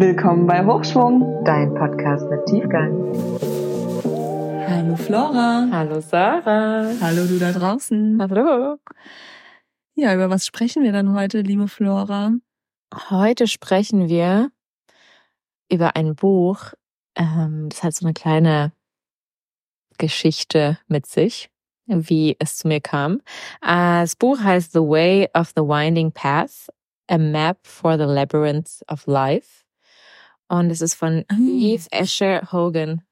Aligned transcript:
Willkommen 0.00 0.46
bei 0.46 0.64
Hochschwung, 0.64 1.44
dein 1.44 1.74
Podcast 1.74 2.24
mit 2.30 2.46
Tiefgang. 2.46 3.12
Hallo 4.66 4.96
Flora. 4.96 5.68
Hallo 5.70 6.00
Sarah. 6.00 6.90
Hallo 7.02 7.26
du 7.26 7.38
da 7.38 7.52
draußen. 7.52 8.18
Hallo. 8.18 8.78
Ja, 9.94 10.14
über 10.14 10.30
was 10.30 10.46
sprechen 10.46 10.84
wir 10.84 10.92
dann 10.92 11.14
heute, 11.14 11.42
liebe 11.42 11.68
Flora? 11.68 12.32
Heute 13.10 13.46
sprechen 13.46 14.08
wir 14.08 14.50
über 15.70 15.96
ein 15.96 16.14
Buch, 16.14 16.72
ähm, 17.14 17.68
das 17.68 17.82
hat 17.82 17.94
so 17.94 18.06
eine 18.06 18.14
kleine 18.14 18.72
Geschichte 19.98 20.78
mit 20.88 21.04
sich, 21.04 21.50
wie 21.84 22.36
es 22.38 22.56
zu 22.56 22.68
mir 22.68 22.80
kam. 22.80 23.20
Äh, 23.60 24.00
das 24.00 24.16
Buch 24.16 24.40
heißt 24.40 24.72
The 24.72 24.78
Way 24.80 25.28
of 25.34 25.52
the 25.54 25.62
Winding 25.62 26.10
Path, 26.12 26.70
A 27.06 27.18
Map 27.18 27.58
for 27.66 27.98
the 27.98 28.04
Labyrinth 28.04 28.82
of 28.88 29.06
Life. 29.06 29.66
Und 30.50 30.68
es 30.70 30.80
ist 30.80 30.94
von 30.94 31.24
Ah. 31.28 31.36
Eve 31.38 31.86
Asher 31.92 32.50
Hogan. 32.50 33.02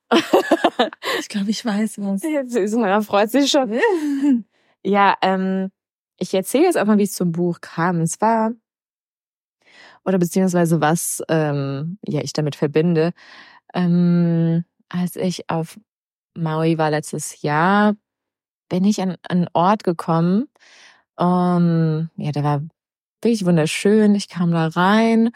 Ich 1.21 1.29
glaube, 1.29 1.51
ich 1.51 1.65
weiß 1.65 1.99
was. 1.99 2.23
Jetzt 2.25 2.57
ist 2.57 2.75
man 2.75 3.03
freut 3.03 3.31
sich 3.31 3.51
schon. 3.51 3.79
Ja, 4.85 5.17
ähm, 5.23 5.71
ich 6.19 6.33
erzähle 6.33 6.67
jetzt 6.67 6.77
einfach, 6.77 6.97
wie 6.99 7.03
es 7.03 7.13
zum 7.13 7.33
Buch 7.33 7.61
kam. 7.61 8.01
Es 8.01 8.21
war, 8.21 8.53
oder 10.05 10.19
beziehungsweise 10.19 10.81
was 10.81 11.21
ähm, 11.29 11.99
ja 12.07 12.23
ich 12.23 12.33
damit 12.33 12.55
verbinde. 12.55 13.13
Ähm, 13.75 14.65
als 14.89 15.17
ich 15.17 15.51
auf 15.51 15.79
Maui 16.35 16.79
war 16.79 16.91
letztes 16.91 17.43
Jahr, 17.43 17.97
bin 18.69 18.85
ich 18.85 19.03
an, 19.03 19.17
einen 19.29 19.49
Ort 19.53 19.83
gekommen. 19.83 20.49
Um, 21.17 22.09
ja, 22.17 22.31
der 22.31 22.45
war 22.45 22.63
wirklich 23.21 23.45
wunderschön. 23.45 24.15
Ich 24.15 24.29
kam 24.29 24.53
da 24.53 24.69
rein 24.69 25.31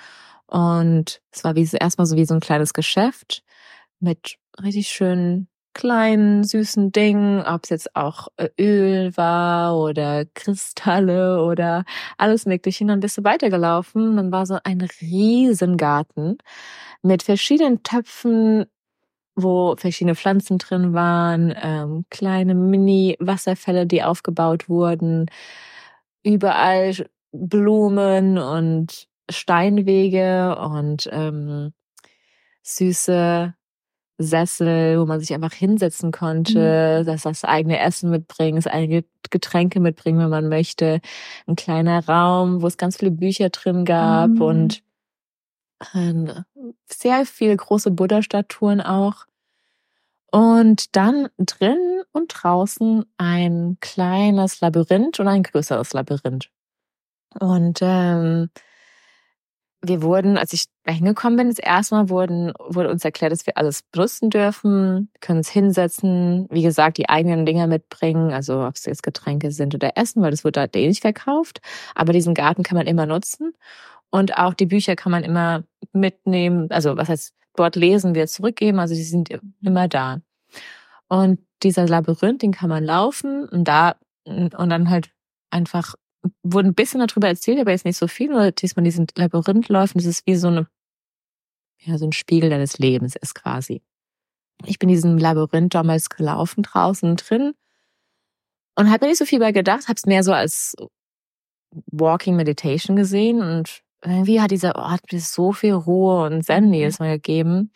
und 0.53 1.23
es 1.31 1.45
war 1.45 1.57
wie 1.57 1.65
so, 1.65 1.79
erstmal 1.79 2.07
so 2.07 2.17
wie 2.17 2.27
so 2.27 2.35
ein 2.35 2.41
kleines 2.41 2.75
Geschäft 2.75 3.43
mit 4.01 4.37
richtig 4.63 4.89
schönen 4.89 5.49
kleinen, 5.75 6.45
süßen 6.45 6.93
Dingen, 6.93 7.43
ob 7.43 7.65
es 7.65 7.71
jetzt 7.71 7.97
auch 7.97 8.29
äh, 8.37 8.51
Öl 8.61 9.17
war 9.17 9.79
oder 9.79 10.27
Kristalle 10.35 11.43
oder 11.43 11.85
alles 12.19 12.45
Mögliche. 12.47 12.85
Und 12.85 12.89
dann 12.89 13.01
bist 13.01 13.17
du 13.19 13.25
weitergelaufen. 13.25 14.17
Dann 14.17 14.33
war 14.33 14.45
so 14.45 14.59
ein 14.65 14.87
Riesengarten 15.01 16.37
mit 17.03 17.23
verschiedenen 17.23 17.83
Töpfen, 17.83 18.67
wo 19.35 19.75
verschiedene 19.77 20.15
Pflanzen 20.15 20.59
drin 20.59 20.93
waren, 20.93 21.55
ähm, 21.63 22.05
kleine 22.11 22.55
Mini-Wasserfälle, 22.55 23.87
die 23.87 24.03
aufgebaut 24.03 24.69
wurden, 24.69 25.31
überall 26.23 26.95
Blumen 27.33 28.37
und 28.39 29.09
Steinwege 29.31 30.57
und 30.59 31.09
ähm, 31.13 31.73
süße 32.63 33.55
Sessel, 34.19 35.01
wo 35.01 35.07
man 35.07 35.21
sich 35.21 35.33
einfach 35.35 35.53
hinsetzen 35.53 36.13
konnte, 36.13 37.03
das, 37.05 37.23
das 37.23 37.45
eigene 37.45 37.81
Essen 37.81 38.11
mitbringen, 38.11 38.57
das 38.57 38.67
eigene 38.69 39.05
Getränke 39.31 39.81
mitbringen, 39.81 40.19
wenn 40.21 40.31
man 40.31 40.49
möchte. 40.49 41.01
Ein 41.47 41.57
kleiner 41.57 42.07
Raum, 42.07 42.63
wo 42.63 42.67
es 42.67 42.77
ganz 42.77 42.99
viele 42.99 43.11
Bücher 43.11 43.51
drin 43.51 43.85
gab 43.85 44.31
Mhm. 44.31 44.41
und 44.43 44.83
sehr 46.87 47.27
viele 47.27 47.57
große 47.57 47.91
Buddha-Statuen 47.91 48.81
auch. 48.81 49.27
Und 50.31 50.97
dann 50.97 51.29
drin 51.39 52.03
und 52.13 52.29
draußen 52.29 53.05
ein 53.19 53.77
kleines 53.81 54.61
Labyrinth 54.61 55.21
und 55.21 55.29
ein 55.29 55.43
größeres 55.43 55.93
Labyrinth. 55.93 56.49
Und 57.39 57.81
ähm, 57.83 58.51
wir 59.85 60.03
wurden, 60.03 60.39
als 60.39 60.53
ich 60.53 60.67
da 60.85 60.93
hingekommen 60.93 61.37
bin, 61.37 61.49
das 61.49 61.59
erste 61.59 61.97
Mal 61.97 62.09
wurden, 62.09 62.53
wurde 62.59 62.91
uns 62.91 63.05
erklärt, 63.05 63.33
dass 63.33 63.47
wir 63.47 63.59
alles 63.59 63.83
benutzen 63.83 64.31
dürfen, 64.31 65.11
können 65.21 65.39
uns 65.39 65.51
hinsetzen, 65.51 66.47
wie 66.51 66.63
gesagt, 66.63 66.99
die 66.99 67.09
eigenen 67.09 67.45
Dinger 67.45 67.67
mitbringen, 67.67 68.33
also 68.33 68.65
ob 68.65 68.77
es 68.77 68.87
jetzt 68.87 69.03
Getränke 69.03 69.51
sind 69.51 69.75
oder 69.75 69.97
Essen, 69.97 70.23
weil 70.23 70.31
das 70.31 70.45
wird 70.45 70.57
dort 70.57 70.77
eh 70.77 70.87
nicht 70.87 71.03
verkauft. 71.03 71.61
Aber 71.97 72.13
diesen 72.13 72.35
Garten 72.35 72.63
kann 72.63 72.79
man 72.79 72.87
immer 72.87 73.07
nutzen. 73.07 73.55
Und 74.11 74.39
auch 74.39 74.55
die 74.55 74.67
Bücher 74.67 74.95
kann 74.95 75.11
man 75.11 75.25
immer 75.25 75.65
mitnehmen, 75.93 76.71
also 76.71 76.97
was 76.97 77.09
heißt, 77.09 77.35
dort 77.57 77.77
lesen, 77.77 78.15
wieder 78.15 78.27
zurückgeben, 78.27 78.79
also 78.79 78.95
die 78.95 79.03
sind 79.03 79.31
immer 79.63 79.89
da. 79.89 80.21
Und 81.09 81.41
dieser 81.63 81.87
Labyrinth, 81.87 82.43
den 82.43 82.53
kann 82.53 82.71
man 82.71 82.85
laufen 82.85 83.49
und 83.49 83.65
da, 83.65 83.97
und 84.25 84.71
dann 84.71 84.91
halt 84.91 85.11
einfach 85.51 85.95
wurde 86.43 86.69
ein 86.69 86.75
bisschen 86.75 87.05
darüber 87.07 87.29
erzählt, 87.29 87.59
aber 87.61 87.71
jetzt 87.71 87.85
nicht 87.85 87.97
so 87.97 88.07
viel, 88.07 88.29
nur 88.31 88.53
dass 88.53 88.77
man 88.77 88.85
diesen 88.85 89.07
Labyrinth 89.17 89.69
läuft 89.69 89.95
und 89.95 90.01
es 90.01 90.07
ist 90.07 90.27
wie 90.27 90.37
so 90.37 90.49
eine, 90.49 90.69
ja, 91.81 91.99
so 91.99 92.07
ein 92.07 92.13
Spiegel 92.13 92.51
deines 92.51 92.79
Lebens 92.79 93.17
ist 93.17 93.35
quasi. 93.35 93.83
Ich 94.65 94.79
bin 94.79 94.89
diesen 94.89 95.19
Labyrinth 95.19 95.75
damals 95.75 96.09
gelaufen, 96.09 96.63
draußen 96.63 97.17
drin 97.17 97.55
und 98.77 98.91
habe 98.91 99.05
mir 99.05 99.11
nicht 99.11 99.19
so 99.19 99.25
viel 99.25 99.41
bei 99.41 99.53
gedacht, 99.53 99.89
habe 99.89 99.97
es 99.97 100.07
mehr 100.07 100.23
so 100.23 100.33
als 100.33 100.77
Walking 101.87 102.37
Meditation 102.37 102.97
gesehen 102.97 103.43
und 103.43 103.83
irgendwie 104.05 104.41
hat 104.41 104.51
dieser 104.51 104.77
Ort 104.77 105.13
mir 105.13 105.21
so 105.21 105.53
viel 105.53 105.73
Ruhe 105.73 106.27
und 106.27 106.45
Zen 106.45 106.73
jedes 106.73 106.99
Mal 106.99 107.15
gegeben 107.15 107.73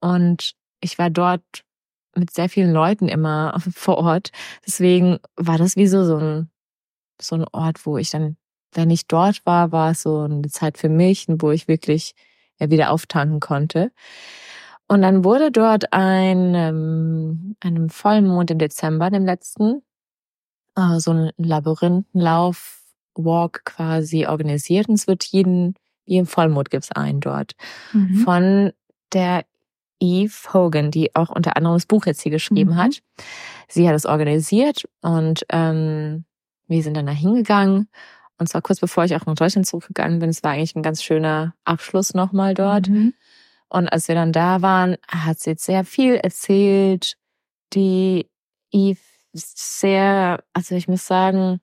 und 0.00 0.54
ich 0.80 0.98
war 0.98 1.10
dort 1.10 1.42
mit 2.16 2.32
sehr 2.32 2.48
vielen 2.48 2.72
Leuten 2.72 3.08
immer 3.08 3.60
vor 3.74 3.98
Ort. 3.98 4.30
Deswegen 4.66 5.18
war 5.36 5.58
das 5.58 5.76
wie 5.76 5.86
so, 5.86 6.04
so 6.04 6.16
ein 6.18 6.50
so 7.22 7.36
ein 7.36 7.44
Ort, 7.52 7.86
wo 7.86 7.98
ich 7.98 8.10
dann, 8.10 8.36
wenn 8.72 8.90
ich 8.90 9.06
dort 9.06 9.44
war, 9.46 9.72
war 9.72 9.92
es 9.92 10.02
so 10.02 10.20
eine 10.20 10.48
Zeit 10.48 10.78
für 10.78 10.88
mich, 10.88 11.26
wo 11.28 11.50
ich 11.50 11.68
wirklich 11.68 12.14
wieder 12.58 12.90
auftanken 12.90 13.40
konnte. 13.40 13.90
Und 14.86 15.02
dann 15.02 15.24
wurde 15.24 15.50
dort 15.50 15.92
ein, 15.92 16.54
ähm, 16.54 17.56
einem 17.60 17.88
Vollmond 17.90 18.50
im 18.50 18.58
Dezember, 18.58 19.08
dem 19.10 19.24
letzten, 19.24 19.82
äh, 20.76 20.98
so 20.98 21.12
ein 21.12 21.30
Labyrinthenlauf, 21.36 22.76
Walk 23.14 23.64
quasi 23.64 24.26
organisiert. 24.26 24.88
Und 24.88 24.94
es 24.94 25.06
wird 25.06 25.24
jeden, 25.24 25.74
jeden 26.04 26.26
Vollmond 26.26 26.70
gibt's 26.70 26.92
einen 26.92 27.20
dort. 27.20 27.52
Mhm. 27.92 28.14
Von 28.16 28.72
der 29.12 29.44
Eve 30.00 30.32
Hogan, 30.54 30.90
die 30.90 31.14
auch 31.14 31.28
unter 31.30 31.56
anderem 31.56 31.76
das 31.76 31.86
Buch 31.86 32.06
jetzt 32.06 32.22
hier 32.22 32.32
geschrieben 32.32 32.70
Mhm. 32.72 32.76
hat. 32.76 33.02
Sie 33.68 33.88
hat 33.88 33.94
es 33.94 34.06
organisiert 34.06 34.84
und 35.02 35.44
ähm, 35.50 36.24
wir 36.70 36.82
sind 36.82 36.96
dann 36.96 37.06
da 37.06 37.12
hingegangen. 37.12 37.88
Und 38.38 38.48
zwar 38.48 38.62
kurz 38.62 38.80
bevor 38.80 39.04
ich 39.04 39.14
auch 39.14 39.26
nach 39.26 39.34
Deutschland 39.34 39.66
zurückgegangen 39.66 40.18
bin. 40.18 40.30
Es 40.30 40.42
war 40.42 40.52
eigentlich 40.52 40.74
ein 40.74 40.82
ganz 40.82 41.02
schöner 41.02 41.54
Abschluss 41.64 42.14
nochmal 42.14 42.54
dort. 42.54 42.88
Mhm. 42.88 43.12
Und 43.68 43.88
als 43.88 44.08
wir 44.08 44.14
dann 44.14 44.32
da 44.32 44.62
waren, 44.62 44.96
hat 45.06 45.40
sie 45.40 45.50
jetzt 45.50 45.64
sehr 45.64 45.84
viel 45.84 46.14
erzählt. 46.14 47.16
Die 47.74 48.28
Eve 48.72 48.98
sehr, 49.32 50.42
also 50.54 50.74
ich 50.74 50.88
muss 50.88 51.06
sagen, 51.06 51.60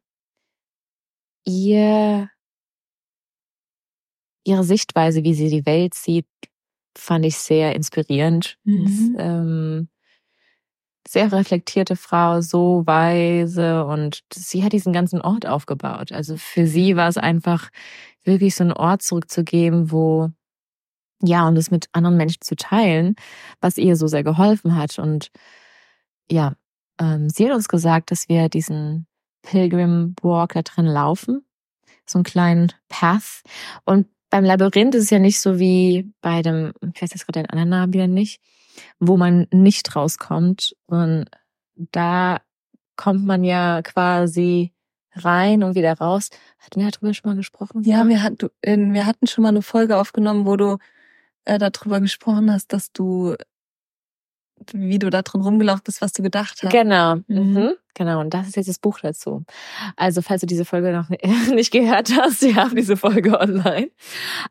ihr, 1.45 2.29
ihre 4.45 4.63
Sichtweise, 4.63 5.23
wie 5.23 5.33
sie 5.33 5.49
die 5.49 5.65
Welt 5.65 5.93
sieht, 5.93 6.27
fand 6.97 7.25
ich 7.25 7.37
sehr 7.37 7.75
inspirierend. 7.75 8.57
Mhm. 8.63 8.85
Ist, 8.85 9.11
ähm, 9.17 9.89
sehr 11.07 11.31
reflektierte 11.31 11.95
Frau, 11.95 12.41
so 12.41 12.83
weise 12.85 13.85
und 13.85 14.23
sie 14.33 14.63
hat 14.63 14.73
diesen 14.73 14.93
ganzen 14.93 15.21
Ort 15.21 15.45
aufgebaut. 15.45 16.11
Also 16.11 16.37
für 16.37 16.67
sie 16.67 16.95
war 16.95 17.07
es 17.07 17.17
einfach 17.17 17.69
wirklich 18.23 18.55
so 18.55 18.63
einen 18.63 18.73
Ort 18.73 19.01
zurückzugeben, 19.01 19.91
wo 19.91 20.31
ja, 21.21 21.47
und 21.47 21.57
es 21.57 21.71
mit 21.71 21.89
anderen 21.93 22.17
Menschen 22.17 22.41
zu 22.41 22.55
teilen, 22.55 23.15
was 23.59 23.77
ihr 23.77 23.95
so 23.95 24.07
sehr 24.07 24.23
geholfen 24.23 24.75
hat. 24.75 24.99
Und 24.99 25.31
ja, 26.29 26.53
ähm, 26.99 27.29
sie 27.29 27.47
hat 27.47 27.55
uns 27.55 27.67
gesagt, 27.67 28.11
dass 28.11 28.29
wir 28.29 28.49
diesen 28.49 29.07
Pilgrim 29.41 30.15
Walk 30.21 30.53
da 30.53 30.61
drin 30.61 30.85
laufen, 30.85 31.45
so 32.05 32.19
einen 32.19 32.23
kleinen 32.23 32.71
Path. 32.89 33.41
Und 33.85 34.07
beim 34.29 34.43
Labyrinth 34.43 34.95
ist 34.95 35.05
es 35.05 35.09
ja 35.09 35.19
nicht 35.19 35.39
so 35.39 35.57
wie 35.59 36.11
bei 36.21 36.41
dem, 36.41 36.73
ich 36.93 37.01
weiß 37.01 37.11
jetzt 37.13 37.25
gerade 37.25 37.43
den 37.43 37.49
anderen 37.49 37.69
Namen 37.69 37.93
wieder 37.93 38.07
nicht, 38.07 38.41
wo 38.99 39.17
man 39.17 39.47
nicht 39.51 39.95
rauskommt. 39.95 40.75
Und 40.87 41.25
da 41.75 42.41
kommt 42.95 43.25
man 43.25 43.43
ja 43.43 43.81
quasi 43.83 44.73
rein 45.13 45.63
und 45.63 45.75
wieder 45.75 45.93
raus. 45.97 46.29
Hatten 46.59 46.79
wir 46.81 46.91
darüber 46.91 47.13
schon 47.13 47.29
mal 47.31 47.35
gesprochen? 47.35 47.83
Ja, 47.83 48.07
wir, 48.07 48.21
hat, 48.23 48.45
wir 48.63 49.05
hatten 49.05 49.27
schon 49.27 49.41
mal 49.43 49.49
eine 49.49 49.61
Folge 49.61 49.97
aufgenommen, 49.97 50.45
wo 50.45 50.55
du 50.57 50.77
äh, 51.45 51.57
darüber 51.57 51.99
gesprochen 52.01 52.51
hast, 52.51 52.73
dass 52.73 52.91
du, 52.91 53.35
wie 54.73 54.99
du 54.99 55.09
da 55.09 55.21
drin 55.21 55.41
rumgelaufen 55.41 55.83
bist, 55.85 56.01
was 56.01 56.11
du 56.13 56.23
gedacht 56.23 56.61
hast. 56.63 56.71
Genau, 56.71 57.15
Mhm. 57.27 57.53
mhm. 57.53 57.71
genau. 57.93 58.19
Und 58.19 58.33
das 58.33 58.47
ist 58.47 58.55
jetzt 58.57 58.69
das 58.69 58.79
Buch 58.79 58.99
dazu. 58.99 59.43
Also, 59.95 60.21
falls 60.21 60.41
du 60.41 60.47
diese 60.47 60.65
Folge 60.65 60.91
noch 60.91 61.09
nicht 61.53 61.71
gehört 61.71 62.11
hast, 62.15 62.41
wir 62.41 62.55
haben 62.55 62.75
diese 62.75 62.97
Folge 62.97 63.39
online. 63.39 63.89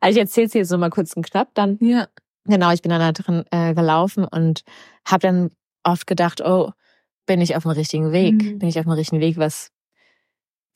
Also, 0.01 0.17
ich 0.17 0.23
erzähle 0.23 0.49
sie 0.49 0.59
jetzt 0.59 0.69
so 0.69 0.79
mal 0.79 0.91
kurz 0.91 1.13
und 1.15 1.29
knapp. 1.29 1.51
Dann, 1.55 1.79
Ja. 1.81 2.09
Genau, 2.47 2.71
ich 2.73 2.83
bin 2.83 2.91
dann 2.91 3.01
da 3.01 3.13
drin 3.13 3.45
äh, 3.51 3.75
gelaufen 3.75 4.25
und 4.25 4.63
habe 5.07 5.21
dann 5.21 5.51
oft 5.83 6.07
gedacht, 6.07 6.41
oh, 6.41 6.73
bin 7.27 7.41
ich 7.41 7.57
auf 7.57 7.65
dem 7.65 7.73
richtigen 7.73 8.13
Weg? 8.13 8.35
Mhm. 8.35 8.59
Bin 8.59 8.69
ich 8.69 8.79
auf 8.79 8.85
dem 8.85 8.93
richtigen 8.93 9.21
Weg? 9.21 9.37
Was, 9.37 9.71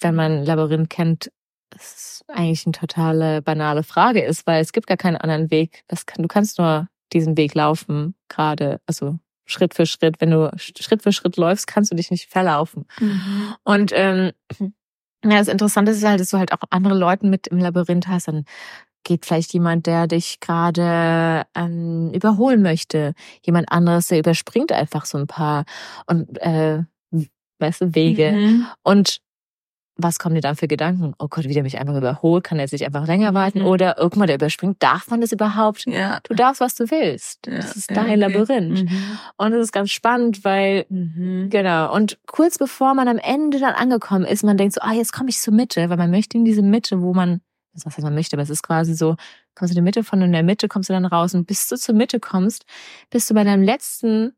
wenn 0.00 0.14
man 0.14 0.44
Labyrinth 0.44 0.90
kennt, 0.90 1.30
es 1.74 2.24
eigentlich 2.28 2.66
eine 2.66 2.72
totale 2.72 3.42
banale 3.42 3.82
Frage 3.82 4.22
ist, 4.22 4.46
weil 4.46 4.60
es 4.60 4.72
gibt 4.72 4.86
gar 4.86 4.96
keinen 4.96 5.16
anderen 5.16 5.50
Weg. 5.50 5.84
Kann, 6.06 6.22
du 6.22 6.28
kannst 6.28 6.58
nur 6.58 6.88
diesen 7.12 7.36
Weg 7.36 7.54
laufen, 7.54 8.14
gerade, 8.28 8.80
also 8.86 9.18
Schritt 9.46 9.74
für 9.74 9.86
Schritt. 9.86 10.20
Wenn 10.20 10.30
du 10.30 10.50
Schritt 10.56 11.02
für 11.02 11.12
Schritt 11.12 11.36
läufst, 11.36 11.66
kannst 11.66 11.90
du 11.90 11.96
dich 11.96 12.10
nicht 12.10 12.28
verlaufen. 12.28 12.86
Mhm. 13.00 13.54
Und 13.64 13.92
ähm, 13.94 14.32
ja, 15.24 15.38
das 15.38 15.48
Interessante 15.48 15.92
ist 15.92 16.04
halt, 16.04 16.20
dass 16.20 16.30
du 16.30 16.38
halt 16.38 16.52
auch 16.52 16.62
andere 16.70 16.94
Leute 16.94 17.26
mit 17.26 17.48
im 17.48 17.58
Labyrinth 17.58 18.08
hast. 18.08 18.28
Dann 18.28 18.44
geht 19.04 19.26
vielleicht 19.26 19.52
jemand, 19.52 19.86
der 19.86 20.06
dich 20.06 20.40
gerade 20.40 21.44
ähm, 21.54 22.10
überholen 22.12 22.62
möchte. 22.62 23.14
Jemand 23.44 23.70
anderes, 23.72 24.08
der 24.08 24.18
überspringt 24.18 24.72
einfach 24.72 25.04
so 25.04 25.18
ein 25.18 25.26
paar 25.26 25.64
und 26.06 26.40
äh, 26.40 26.82
weißt 27.58 27.82
du, 27.82 27.94
Wege. 27.94 28.32
Mhm. 28.32 28.66
Und 28.82 29.20
was 30.02 30.18
kommen 30.18 30.34
dir 30.34 30.40
dann 30.40 30.56
für 30.56 30.68
Gedanken? 30.68 31.14
Oh 31.18 31.28
Gott, 31.28 31.44
wie 31.44 31.54
der 31.54 31.62
mich 31.62 31.78
einfach 31.78 31.96
überholt, 31.96 32.44
kann 32.44 32.58
er 32.58 32.68
sich 32.68 32.84
einfach 32.84 33.06
länger 33.06 33.34
warten? 33.34 33.60
Mhm. 33.60 33.66
Oder 33.66 33.98
irgendwann 33.98 34.28
der 34.28 34.36
überspringt, 34.36 34.82
darf 34.82 35.10
man 35.10 35.20
das 35.20 35.32
überhaupt? 35.32 35.86
Ja. 35.86 36.20
Du 36.22 36.34
darfst, 36.34 36.60
was 36.60 36.74
du 36.74 36.90
willst. 36.90 37.46
Ja. 37.46 37.56
Das 37.56 37.76
ist 37.76 37.90
dein 37.90 38.06
okay. 38.06 38.14
Labyrinth. 38.14 38.84
Mhm. 38.84 39.18
Und 39.36 39.52
das 39.52 39.60
ist 39.60 39.72
ganz 39.72 39.90
spannend, 39.90 40.44
weil, 40.44 40.86
mhm. 40.88 41.48
genau, 41.50 41.94
und 41.94 42.18
kurz 42.26 42.58
bevor 42.58 42.94
man 42.94 43.08
am 43.08 43.18
Ende 43.18 43.58
dann 43.58 43.74
angekommen 43.74 44.24
ist, 44.24 44.42
man 44.42 44.56
denkt 44.56 44.74
so, 44.74 44.80
ah, 44.80 44.92
jetzt 44.92 45.12
komme 45.12 45.28
ich 45.28 45.38
zur 45.38 45.54
Mitte, 45.54 45.90
weil 45.90 45.96
man 45.96 46.10
möchte 46.10 46.38
in 46.38 46.44
diese 46.44 46.62
Mitte, 46.62 47.02
wo 47.02 47.12
man, 47.12 47.40
das 47.72 47.86
was 47.86 47.98
man 47.98 48.14
möchte, 48.14 48.36
aber 48.36 48.42
es 48.42 48.50
ist 48.50 48.62
quasi 48.62 48.94
so, 48.94 49.16
kommst 49.54 49.72
du 49.72 49.78
in 49.78 49.84
die 49.84 49.88
Mitte 49.88 50.04
von 50.04 50.22
in 50.22 50.32
der 50.32 50.42
Mitte 50.42 50.68
kommst 50.68 50.88
du 50.88 50.92
dann 50.92 51.04
raus 51.04 51.34
und 51.34 51.46
bis 51.46 51.68
du 51.68 51.76
zur 51.76 51.94
Mitte 51.94 52.20
kommst, 52.20 52.64
bist 53.10 53.30
du 53.30 53.34
bei 53.34 53.44
deinem 53.44 53.62
letzten 53.62 54.32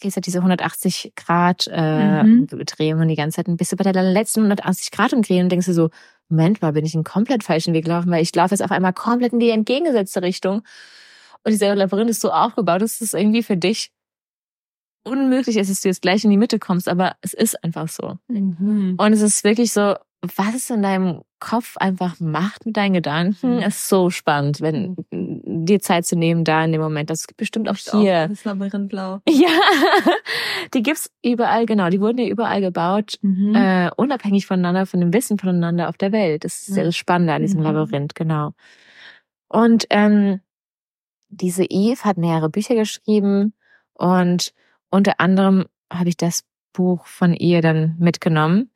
gehst 0.00 0.16
ja 0.16 0.20
diese 0.20 0.38
180 0.38 1.12
Grad 1.16 1.68
äh, 1.72 2.22
mhm. 2.22 2.46
Drehung 2.46 3.08
die 3.08 3.16
ganze 3.16 3.36
Zeit 3.36 3.48
und 3.48 3.56
bist 3.56 3.72
du 3.72 3.76
bei 3.76 3.90
der 3.90 4.02
letzten 4.02 4.40
180 4.40 4.90
Grad 4.90 5.12
umdrehen 5.12 5.44
und 5.44 5.48
denkst 5.50 5.66
du 5.66 5.74
so, 5.74 5.90
Moment 6.28 6.62
mal, 6.62 6.72
bin 6.72 6.84
ich 6.84 6.94
einen 6.94 7.04
komplett 7.04 7.42
falschen 7.42 7.74
Weg 7.74 7.84
gelaufen, 7.84 8.10
weil 8.10 8.22
ich 8.22 8.34
laufe 8.34 8.54
jetzt 8.54 8.62
auf 8.62 8.70
einmal 8.70 8.92
komplett 8.92 9.32
in 9.32 9.40
die 9.40 9.50
entgegengesetzte 9.50 10.22
Richtung. 10.22 10.62
Und 11.44 11.52
dieser 11.52 11.74
Labyrinth 11.74 12.10
ist 12.10 12.20
so 12.20 12.30
aufgebaut, 12.30 12.82
dass 12.82 13.00
es 13.00 13.14
irgendwie 13.14 13.42
für 13.42 13.56
dich 13.56 13.90
unmöglich 15.04 15.56
ist, 15.56 15.70
dass 15.70 15.80
du 15.80 15.88
jetzt 15.88 16.02
gleich 16.02 16.24
in 16.24 16.30
die 16.30 16.36
Mitte 16.36 16.58
kommst, 16.58 16.88
aber 16.88 17.16
es 17.22 17.32
ist 17.32 17.62
einfach 17.64 17.88
so. 17.88 18.18
Mhm. 18.28 18.96
Und 18.98 19.12
es 19.12 19.22
ist 19.22 19.42
wirklich 19.42 19.72
so, 19.72 19.94
was 20.20 20.54
es 20.54 20.70
in 20.70 20.82
deinem 20.82 21.22
Kopf 21.38 21.76
einfach 21.76 22.18
macht 22.18 22.66
mit 22.66 22.76
deinen 22.76 22.94
Gedanken, 22.94 23.56
mhm. 23.56 23.62
ist 23.62 23.88
so 23.88 24.10
spannend, 24.10 24.60
wenn 24.60 24.96
dir 25.12 25.80
Zeit 25.80 26.06
zu 26.06 26.16
nehmen 26.16 26.42
da 26.42 26.64
in 26.64 26.72
dem 26.72 26.80
Moment. 26.80 27.10
Das 27.10 27.28
gibt 27.28 27.38
bestimmt 27.38 27.68
auch 27.68 27.76
hier. 27.76 28.24
Auch 28.24 28.28
das 28.28 28.44
Labyrinth 28.44 28.88
blau. 28.88 29.20
Ja, 29.28 29.48
die 30.74 30.82
gibt's 30.82 31.10
überall, 31.24 31.66
genau. 31.66 31.88
Die 31.90 32.00
wurden 32.00 32.18
ja 32.18 32.26
überall 32.26 32.60
gebaut, 32.60 33.18
mhm. 33.22 33.54
äh, 33.54 33.90
unabhängig 33.96 34.46
voneinander, 34.46 34.86
von 34.86 35.00
dem 35.00 35.12
Wissen 35.12 35.38
voneinander 35.38 35.88
auf 35.88 35.96
der 35.96 36.10
Welt. 36.10 36.44
Das 36.44 36.66
ist 36.66 36.76
ja 36.76 36.82
das 36.82 36.96
Spannende 36.96 37.34
an 37.34 37.42
diesem 37.42 37.60
mhm. 37.60 37.66
Labyrinth, 37.66 38.16
genau. 38.16 38.52
Und 39.46 39.86
ähm, 39.90 40.40
diese 41.28 41.64
Eve 41.64 42.02
hat 42.04 42.16
mehrere 42.16 42.48
Bücher 42.48 42.74
geschrieben 42.74 43.54
und 43.94 44.52
unter 44.90 45.20
anderem 45.20 45.66
habe 45.92 46.08
ich 46.08 46.16
das 46.16 46.44
Buch 46.72 47.06
von 47.06 47.34
ihr 47.34 47.62
dann 47.62 47.96
mitgenommen 47.98 48.70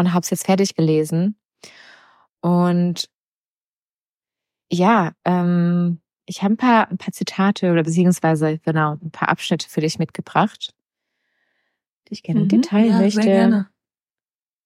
und 0.00 0.12
habe 0.12 0.22
es 0.22 0.30
jetzt 0.30 0.46
fertig 0.46 0.74
gelesen. 0.74 1.36
Und 2.40 3.08
ja, 4.72 5.12
ähm, 5.24 6.00
ich 6.26 6.42
habe 6.42 6.54
ein 6.54 6.56
paar, 6.56 6.88
ein 6.90 6.98
paar 6.98 7.12
Zitate 7.12 7.72
oder 7.72 7.82
beziehungsweise 7.82 8.58
genau 8.58 8.96
ein 9.02 9.10
paar 9.10 9.28
Abschnitte 9.28 9.68
für 9.68 9.80
dich 9.80 9.98
mitgebracht, 9.98 10.74
die 12.08 12.14
ich 12.14 12.22
gerne 12.22 12.40
mhm, 12.40 12.48
Detail 12.48 12.86
ja, 12.86 12.98
möchte. 12.98 13.22
Sehr 13.22 13.32
gerne. 13.32 13.68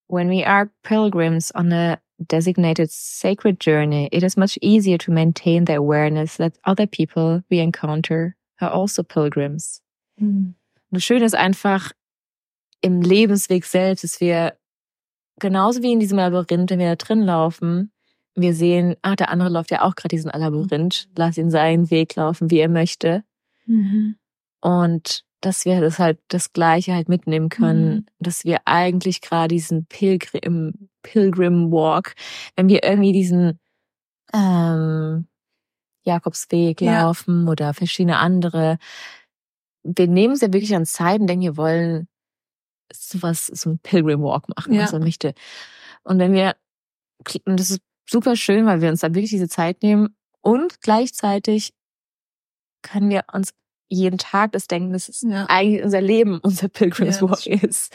When 0.09 0.29
we 0.29 0.47
are 0.47 0.71
pilgrims 0.83 1.55
on 1.55 1.73
a 1.73 1.99
designated 2.19 2.91
sacred 2.91 3.59
journey, 3.65 4.09
it 4.13 4.23
is 4.23 4.37
much 4.37 4.59
easier 4.61 4.99
to 4.99 5.11
maintain 5.11 5.67
the 5.67 5.75
awareness 5.75 6.37
that 6.37 6.53
other 6.65 6.87
people 6.87 7.43
we 7.49 7.61
encounter 7.61 8.37
are 8.61 8.71
also 8.71 9.03
pilgrims. 9.03 9.83
Mhm. 10.17 10.55
Und 10.91 10.99
das 10.99 11.05
Schöne 11.05 11.25
ist 11.25 11.35
einfach 11.35 11.93
im 12.83 13.01
Lebensweg 13.01 13.65
selbst, 13.65 14.05
dass 14.05 14.21
wir 14.21 14.57
genauso 15.41 15.83
wie 15.83 15.93
in 15.93 16.01
diesem 16.01 16.19
Labyrinth, 16.19 16.71
wenn 16.71 16.79
wir 16.79 16.89
da 16.89 16.97
drin 16.97 17.23
laufen, 17.23 17.93
wir 18.35 18.55
sehen, 18.55 18.97
ah, 19.03 19.15
der 19.15 19.31
andere 19.31 19.49
läuft 19.49 19.71
ja 19.71 19.83
auch 19.83 19.95
gerade 19.95 20.15
diesen 20.15 20.31
Labyrinth, 20.31 21.09
lass 21.17 21.39
ihn 21.39 21.51
seinen 21.51 21.91
Weg 21.91 22.17
laufen, 22.17 22.51
wie 22.51 22.59
er 22.59 22.69
möchte. 22.69 23.23
Mhm. 23.67 24.17
Und 24.61 25.25
dass 25.41 25.65
wir 25.65 25.81
das 25.81 25.99
halt 25.99 26.19
das 26.29 26.53
Gleiche 26.53 26.95
halt 26.95 27.09
mitnehmen 27.09 27.49
können, 27.49 27.95
mhm. 27.95 28.07
dass 28.19 28.45
wir 28.45 28.59
eigentlich 28.65 29.21
gerade 29.21 29.49
diesen 29.49 29.87
Pilgrim, 29.87 30.89
Pilgrim 31.03 31.71
Walk, 31.71 32.15
wenn 32.57 32.69
wir 32.69 32.83
irgendwie 32.83 33.13
diesen 33.13 33.61
ähm, 34.33 35.27
Jakobsweg 36.05 36.81
ja. 36.81 37.03
laufen 37.03 37.49
oder 37.49 37.75
verschiedene 37.75 38.19
andere, 38.19 38.79
wir 39.83 40.09
nehmen 40.09 40.35
es 40.35 40.41
ja 40.41 40.53
wirklich 40.53 40.75
an 40.75 40.87
Zeit 40.87 41.21
und 41.21 41.27
denken, 41.27 41.45
wir 41.45 41.57
wollen 41.57 42.09
sowas, 42.93 43.47
so 43.47 43.71
ein 43.71 43.79
Pilgrim 43.79 44.23
Walk 44.23 44.49
machen, 44.49 44.75
ja. 44.75 44.83
also 44.83 44.99
möchte. 44.99 45.35
Und 46.03 46.19
wenn 46.19 46.33
wir, 46.33 46.57
und 47.45 47.59
das 47.59 47.71
ist 47.71 47.81
super 48.09 48.37
schön, 48.37 48.67
weil 48.67 48.81
wir 48.81 48.91
uns 48.91 49.01
dann 49.01 49.15
wirklich 49.15 49.31
diese 49.31 49.49
Zeit 49.49 49.83
nehmen 49.83 50.17
und 50.41 50.81
gleichzeitig 50.81 51.73
können 52.83 53.09
wir 53.09 53.25
uns 53.33 53.53
jeden 53.89 54.19
Tag 54.19 54.53
das 54.53 54.67
denken, 54.67 54.93
dass 54.93 55.09
es 55.09 55.23
ja. 55.23 55.47
eigentlich 55.49 55.83
unser 55.83 56.01
Leben, 56.01 56.39
unser 56.43 56.69
Pilgrims 56.69 57.21
ja, 57.21 57.29
Walk 57.29 57.47
ist. 57.47 57.95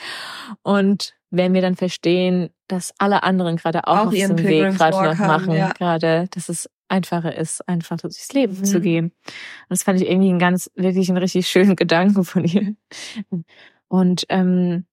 Und 0.64 1.14
wenn 1.30 1.54
wir 1.54 1.62
dann 1.62 1.76
verstehen, 1.76 2.50
dass 2.68 2.94
alle 2.98 3.24
anderen 3.24 3.58
gerade 3.58 3.88
auch, 3.88 3.98
auch 3.98 4.06
auf 4.08 4.14
diesem 4.14 4.38
Weg 4.38 4.76
gerade 4.76 5.04
noch 5.04 5.18
machen, 5.18 5.54
ja. 5.54 5.72
gerade, 5.74 6.28
dass 6.32 6.50
es 6.50 6.70
einfacher 6.88 7.36
ist, 7.36 7.68
einfach 7.68 7.98
durchs 7.98 8.34
Leben 8.34 8.58
mhm. 8.58 8.66
zu 8.66 8.82
gehen. 8.82 9.06
Und 9.06 9.70
das 9.70 9.84
fand 9.84 10.02
ich 10.02 10.10
irgendwie 10.10 10.30
einen 10.30 10.40
ganz, 10.40 10.72
wirklich 10.76 11.10
einen 11.10 11.20
richtig 11.20 11.48
schönen 11.48 11.76
Gedanken 11.76 12.24
von 12.24 12.46
ihr. 12.46 12.76
Und 13.90 14.26
ähm, 14.30 14.86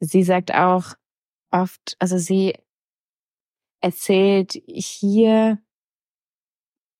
sie 0.00 0.22
sagt 0.22 0.54
auch 0.54 0.94
oft, 1.50 1.96
also 1.98 2.18
sie 2.18 2.54
erzählt 3.80 4.52
hier 4.66 5.58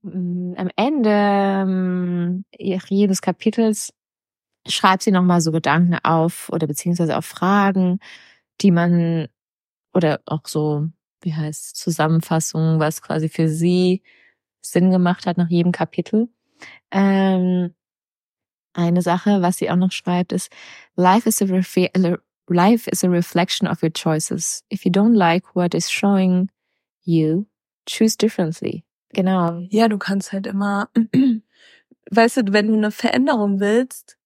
mh, 0.03 0.57
am 0.59 0.69
Ende 0.77 1.65
mh, 1.67 2.43
jedes 2.89 3.23
Kapitels 3.23 3.93
schreibt 4.69 5.03
sie 5.03 5.11
nochmal 5.13 5.41
so 5.41 5.53
Gedanken 5.53 5.99
auf 6.05 6.51
oder 6.51 6.67
beziehungsweise 6.67 7.17
auch 7.19 7.25
Fragen, 7.25 8.01
die 8.61 8.71
man 8.71 9.29
oder 9.95 10.21
auch 10.27 10.47
so, 10.47 10.89
wie 11.23 11.35
heißt 11.35 11.77
Zusammenfassungen, 11.77 12.81
was 12.81 13.03
quasi 13.03 13.29
für 13.29 13.49
sie 13.49 14.03
Sinn 14.63 14.91
gemacht 14.91 15.27
hat 15.27 15.39
nach 15.39 15.51
jedem 15.51 15.73
Kapitel. 15.73 16.29
Ähm, 16.93 17.75
eine 18.75 19.03
Sache, 19.03 19.43
was 19.43 19.57
sie 19.57 19.71
auch 19.71 19.77
noch 19.77 19.93
schreibt, 19.93 20.33
ist, 20.33 20.51
life 20.97 21.29
is 21.29 21.43
a, 21.43 21.47
life 22.49 22.91
is 22.91 23.05
a 23.05 23.09
reflection 23.09 23.69
of 23.69 23.83
your 23.83 23.93
choices. 23.93 24.65
If 24.73 24.85
you 24.85 24.91
don't 24.91 25.15
like 25.15 25.55
what 25.55 25.75
is 25.75 25.91
showing 25.91 26.49
you, 27.05 27.47
choose 27.87 28.17
differently. 28.17 28.85
Genau. 29.13 29.67
Ja, 29.71 29.89
du 29.89 29.99
kannst 29.99 30.33
halt 30.33 30.47
immer, 30.47 30.89
weißt 32.11 32.39
du, 32.39 32.53
wenn 32.53 32.69
du 32.69 32.75
eine 32.75 32.91
Veränderung 32.91 33.61
willst, 33.61 34.17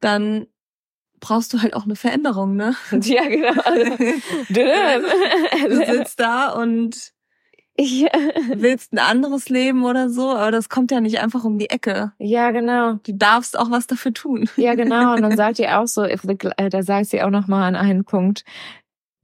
dann 0.00 0.46
brauchst 1.20 1.54
du 1.54 1.62
halt 1.62 1.74
auch 1.74 1.84
eine 1.84 1.96
Veränderung, 1.96 2.56
ne? 2.56 2.74
Ja, 3.02 3.26
genau. 3.28 3.54
du 5.68 5.86
sitzt 5.86 6.20
da 6.20 6.50
und 6.50 7.13
ja. 7.78 8.08
willst 8.54 8.92
ein 8.92 8.98
anderes 8.98 9.48
Leben 9.48 9.84
oder 9.84 10.08
so, 10.08 10.30
aber 10.30 10.50
das 10.50 10.68
kommt 10.68 10.90
ja 10.90 11.00
nicht 11.00 11.20
einfach 11.20 11.44
um 11.44 11.58
die 11.58 11.70
Ecke. 11.70 12.12
Ja, 12.18 12.50
genau. 12.50 12.94
Du 13.04 13.12
darfst 13.12 13.58
auch 13.58 13.70
was 13.70 13.86
dafür 13.86 14.12
tun. 14.12 14.48
Ja, 14.56 14.74
genau. 14.74 15.14
Und 15.14 15.22
dann 15.22 15.36
sagt 15.36 15.58
ihr 15.58 15.80
auch 15.80 15.86
so, 15.86 16.04
if 16.04 16.22
the, 16.22 16.36
äh, 16.56 16.68
da 16.68 16.82
sagt 16.82 17.06
sie 17.06 17.22
auch 17.22 17.30
noch 17.30 17.48
mal 17.48 17.66
an 17.66 17.76
einen 17.76 18.04
Punkt, 18.04 18.44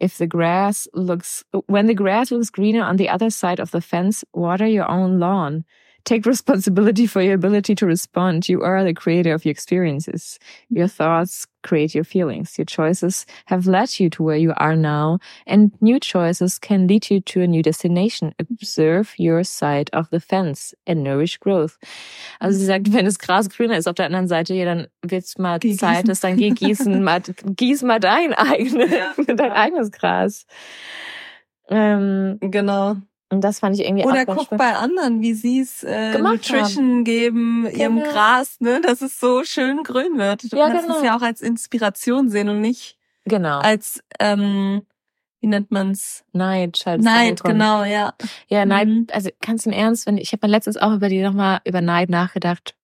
if 0.03 0.17
the 0.17 0.29
grass 0.29 0.89
looks, 0.93 1.45
when 1.69 1.87
the 1.87 1.95
grass 1.95 2.31
looks 2.31 2.51
greener 2.53 2.89
on 2.89 2.99
the 2.99 3.11
other 3.11 3.31
side 3.31 3.63
of 3.63 3.71
the 3.71 3.81
fence, 3.81 4.27
water 4.33 4.67
your 4.67 4.89
own 4.89 5.19
lawn. 5.19 5.65
Take 6.05 6.27
responsibility 6.27 7.07
for 7.07 7.23
your 7.23 7.35
ability 7.35 7.75
to 7.77 7.87
respond. 7.87 8.49
You 8.49 8.63
are 8.63 8.83
the 8.85 8.95
creator 8.95 9.35
of 9.35 9.45
your 9.45 9.53
experiences. 9.53 10.39
Your 10.69 10.89
thoughts 10.89 11.47
create 11.63 11.95
your 11.95 12.05
feelings. 12.05 12.57
Your 12.59 12.65
choices 12.65 13.27
have 13.47 13.67
led 13.67 14.01
you 14.01 14.09
to 14.11 14.23
where 14.23 14.37
you 14.37 14.53
are 14.57 14.77
now, 14.77 15.19
and 15.47 15.73
new 15.81 16.01
choices 16.01 16.59
can 16.59 16.87
lead 16.87 17.11
you 17.11 17.21
to 17.21 17.43
a 17.43 17.47
new 17.47 17.63
destination. 17.63 18.35
Observe 18.39 19.15
your 19.19 19.45
side 19.45 19.91
of 19.93 20.09
the 20.11 20.21
fence 20.21 20.75
and 20.87 21.03
nourish 21.03 21.39
growth. 21.39 21.79
Also 22.41 22.59
sie 22.59 22.67
sagt, 22.67 22.93
wenn 22.93 23.05
das 23.05 23.19
Gras 23.19 23.49
grüner 23.49 23.77
ist 23.77 23.87
auf 23.87 23.95
der 23.95 24.07
anderen 24.07 24.29
Seite, 24.29 24.55
ja, 24.55 24.65
dann 24.65 24.87
wird's 25.03 25.39
mal 25.39 25.59
geh 25.59 25.77
Zeit, 25.77 26.09
dass 26.09 26.21
dann 26.21 26.37
geh 26.37 26.51
gießen, 26.51 27.03
mal, 27.05 27.21
gieß 27.21 27.83
mal 27.83 28.01
dein 28.01 28.33
eigenes, 28.33 28.91
ja. 28.91 29.15
dein 29.35 29.53
eigenes 29.53 29.91
Gras. 29.91 30.47
Ähm, 31.69 32.39
genau. 32.41 32.97
Und 33.33 33.43
das 33.43 33.61
fand 33.61 33.79
ich 33.79 33.87
irgendwie 33.87 34.05
Oder 34.05 34.27
guck 34.27 34.43
spannend. 34.43 34.59
bei 34.59 34.75
anderen, 34.75 35.21
wie 35.21 35.35
sie 35.35 35.61
es 35.61 35.85
äh, 35.85 36.19
Nutrition 36.19 36.85
haben. 36.85 37.05
geben, 37.05 37.63
genau. 37.65 37.77
ihrem 37.77 38.03
Gras, 38.03 38.61
ne, 38.61 38.81
dass 38.81 39.03
es 39.03 39.21
so 39.21 39.45
schön 39.45 39.85
grün 39.85 40.19
wird. 40.19 40.53
Du 40.53 40.57
ja, 40.57 40.69
kannst 40.69 40.87
genau. 40.87 40.99
es 40.99 41.05
ja 41.05 41.17
auch 41.17 41.23
als 41.23 41.41
Inspiration 41.41 42.29
sehen 42.29 42.49
und 42.49 42.61
nicht 42.61 42.99
genau. 43.25 43.61
als 43.61 44.03
ähm, 44.19 44.83
wie 45.41 45.47
nennt 45.47 45.71
man's? 45.71 46.25
Neid, 46.33 46.77
Schalt's 46.77 47.05
Neid, 47.05 47.43
genau, 47.43 47.85
ja. 47.85 48.15
Ja, 48.49 48.67
Neid, 48.67 48.89
mhm. 48.89 49.07
also 49.13 49.31
ganz 49.41 49.65
im 49.65 49.73
Ernst, 49.73 50.07
wenn 50.07 50.19
ich 50.19 50.33
habe 50.33 50.47
mir 50.47 50.51
letztens 50.51 50.77
auch 50.77 50.93
über 50.93 51.09
die 51.09 51.23
nochmal 51.23 51.61
über 51.65 51.81
Neid 51.81 52.11
nachgedacht. 52.11 52.75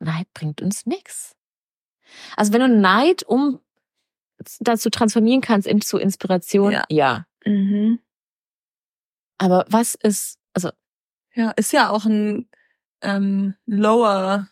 Neid 0.00 0.26
bringt 0.34 0.62
uns 0.62 0.86
nix. 0.86 1.36
Also 2.36 2.52
wenn 2.52 2.60
du 2.60 2.68
Neid 2.68 3.22
um 3.22 3.60
dazu 4.60 4.90
transformieren 4.90 5.40
kannst 5.40 5.66
into 5.66 5.98
Inspiration, 5.98 6.72
ja. 6.72 6.84
ja. 6.88 7.26
Mhm. 7.44 8.00
Aber 9.38 9.64
was 9.68 9.94
ist, 9.94 10.38
also 10.54 10.70
ja, 11.34 11.50
ist 11.56 11.72
ja 11.72 11.90
auch 11.90 12.04
ein 12.06 12.48
ähm, 13.02 13.54
lower 13.66 14.48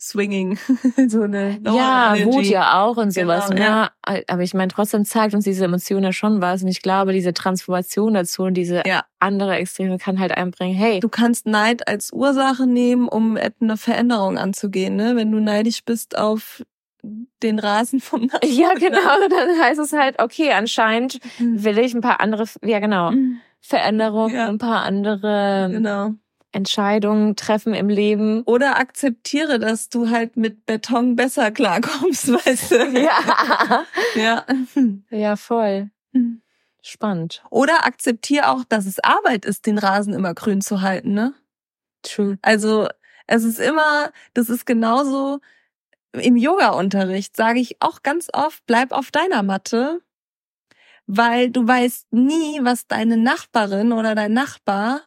swinging. 0.00 0.58
so 1.08 1.22
eine 1.22 1.60
ja, 1.64 2.14
Energy. 2.14 2.24
Wut 2.24 2.44
ja 2.44 2.82
auch 2.82 2.96
und 2.96 3.12
sowas. 3.12 3.50
Genau, 3.50 3.62
ja. 3.62 3.90
ja. 4.08 4.22
Aber 4.28 4.42
ich 4.42 4.54
meine, 4.54 4.68
trotzdem 4.68 5.04
zeigt 5.04 5.34
uns 5.34 5.44
diese 5.44 5.66
Emotion 5.66 6.02
ja 6.02 6.12
schon 6.12 6.40
was. 6.40 6.62
Und 6.62 6.68
ich 6.68 6.82
glaube, 6.82 7.12
diese 7.12 7.34
Transformation 7.34 8.14
dazu 8.14 8.44
und 8.44 8.54
diese 8.54 8.82
ja. 8.86 9.04
andere 9.18 9.56
Extreme 9.56 9.98
kann 9.98 10.18
halt 10.18 10.32
einbringen, 10.32 10.74
hey. 10.74 11.00
Du 11.00 11.08
kannst 11.08 11.46
Neid 11.46 11.86
als 11.86 12.12
Ursache 12.12 12.66
nehmen, 12.66 13.08
um 13.08 13.36
eine 13.36 13.76
Veränderung 13.76 14.38
anzugehen, 14.38 14.96
ne? 14.96 15.16
Wenn 15.16 15.30
du 15.30 15.38
neidisch 15.38 15.84
bist 15.84 16.16
auf 16.16 16.62
den 17.42 17.58
Rasen 17.58 18.00
vom 18.00 18.22
Nachbarn. 18.26 18.52
Ja, 18.52 18.72
genau. 18.74 19.28
Dann 19.28 19.60
heißt 19.60 19.80
es 19.80 19.92
halt, 19.92 20.20
okay, 20.20 20.52
anscheinend 20.52 21.18
mhm. 21.38 21.62
will 21.62 21.78
ich 21.78 21.94
ein 21.94 22.00
paar 22.00 22.20
andere, 22.20 22.44
ja 22.64 22.78
genau, 22.78 23.10
mhm. 23.10 23.40
Veränderungen, 23.60 24.34
ja. 24.34 24.48
ein 24.48 24.58
paar 24.58 24.82
andere 24.82 25.68
genau. 25.70 26.14
Entscheidungen 26.52 27.36
treffen 27.36 27.74
im 27.74 27.88
Leben. 27.88 28.42
Oder 28.42 28.78
akzeptiere, 28.78 29.58
dass 29.58 29.88
du 29.88 30.10
halt 30.10 30.36
mit 30.36 30.66
Beton 30.66 31.16
besser 31.16 31.50
klarkommst, 31.50 32.32
weißt 32.46 32.70
du? 32.72 33.00
Ja. 33.00 33.84
ja. 34.14 34.44
Ja, 35.10 35.36
voll. 35.36 35.90
Hm. 36.12 36.42
Spannend. 36.82 37.44
Oder 37.50 37.84
akzeptiere 37.86 38.48
auch, 38.48 38.64
dass 38.64 38.86
es 38.86 38.98
Arbeit 39.00 39.44
ist, 39.44 39.66
den 39.66 39.78
Rasen 39.78 40.14
immer 40.14 40.34
grün 40.34 40.60
zu 40.60 40.80
halten, 40.80 41.12
ne? 41.12 41.34
True. 42.02 42.38
Also, 42.42 42.88
es 43.26 43.44
ist 43.44 43.60
immer, 43.60 44.10
das 44.34 44.48
ist 44.48 44.64
genauso 44.64 45.40
im 46.12 46.36
Yoga-Unterricht, 46.36 47.36
sage 47.36 47.60
ich 47.60 47.76
auch 47.80 48.02
ganz 48.02 48.28
oft, 48.32 48.64
bleib 48.66 48.92
auf 48.92 49.10
deiner 49.10 49.42
Matte, 49.42 50.00
weil 51.12 51.50
du 51.50 51.66
weißt 51.66 52.12
nie, 52.12 52.60
was 52.62 52.86
deine 52.86 53.16
Nachbarin 53.16 53.92
oder 53.92 54.14
dein 54.14 54.32
Nachbar 54.32 55.02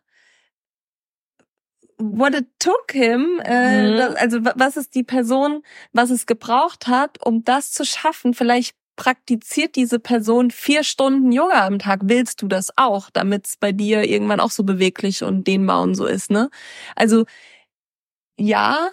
what 1.98 2.36
it 2.36 2.48
took 2.60 2.91
him, 2.91 3.39
äh, 3.45 4.10
mhm. 4.10 4.15
also 4.17 4.39
was 4.43 4.75
ist 4.75 4.93
die 4.95 5.03
Person, 5.03 5.63
was 5.93 6.10
es 6.10 6.25
gebraucht 6.25 6.88
hat, 6.88 7.25
um 7.25 7.45
das 7.45 7.72
zu 7.72 7.86
schaffen. 7.86 8.33
Vielleicht 8.33 8.75
praktiziert 8.98 9.77
diese 9.77 10.00
Person 10.00 10.51
vier 10.51 10.83
Stunden 10.83 11.31
Yoga 11.31 11.65
am 11.65 11.79
Tag. 11.79 12.01
Willst 12.03 12.41
du 12.41 12.48
das 12.48 12.69
auch, 12.75 13.10
damit 13.12 13.48
es 13.48 13.55
bei 13.57 13.72
dir 13.72 14.03
irgendwann 14.03 14.41
auch 14.41 14.51
so 14.51 14.63
beweglich 14.63 15.24
und 15.24 15.48
dehnbar 15.48 15.81
und 15.81 15.95
so 15.95 16.05
ist, 16.05 16.29
ne? 16.29 16.50
Also 16.95 17.25
ja, 18.38 18.89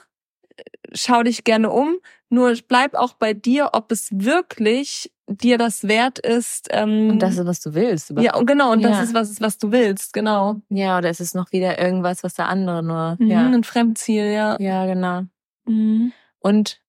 schau 0.92 1.22
dich 1.22 1.42
gerne 1.42 1.70
um, 1.70 1.96
nur 2.28 2.54
bleib 2.68 2.94
auch 2.94 3.14
bei 3.14 3.34
dir, 3.34 3.70
ob 3.72 3.90
es 3.90 4.08
wirklich 4.12 5.10
dir 5.30 5.58
das 5.58 5.86
wert 5.86 6.18
ist. 6.18 6.68
Ähm, 6.70 7.10
und 7.10 7.18
das 7.20 7.38
ist, 7.38 7.46
was 7.46 7.60
du 7.60 7.74
willst. 7.74 8.10
Überhaupt. 8.10 8.26
Ja, 8.26 8.38
und 8.38 8.46
genau, 8.46 8.72
und 8.72 8.82
das 8.82 8.92
ja. 8.92 9.02
ist, 9.02 9.14
was, 9.14 9.40
was 9.40 9.58
du 9.58 9.72
willst, 9.72 10.12
genau. 10.12 10.56
Ja, 10.68 10.98
oder 10.98 11.10
ist 11.10 11.20
es 11.20 11.34
noch 11.34 11.52
wieder 11.52 11.80
irgendwas, 11.80 12.22
was 12.22 12.34
der 12.34 12.48
andere 12.48 12.82
nur, 12.82 13.16
mhm, 13.18 13.26
ja. 13.26 13.46
Ein 13.46 13.64
Fremdziel, 13.64 14.32
ja. 14.32 14.56
Ja, 14.58 14.86
genau. 14.86 15.22
Mhm. 15.66 16.12
Und 16.40 16.80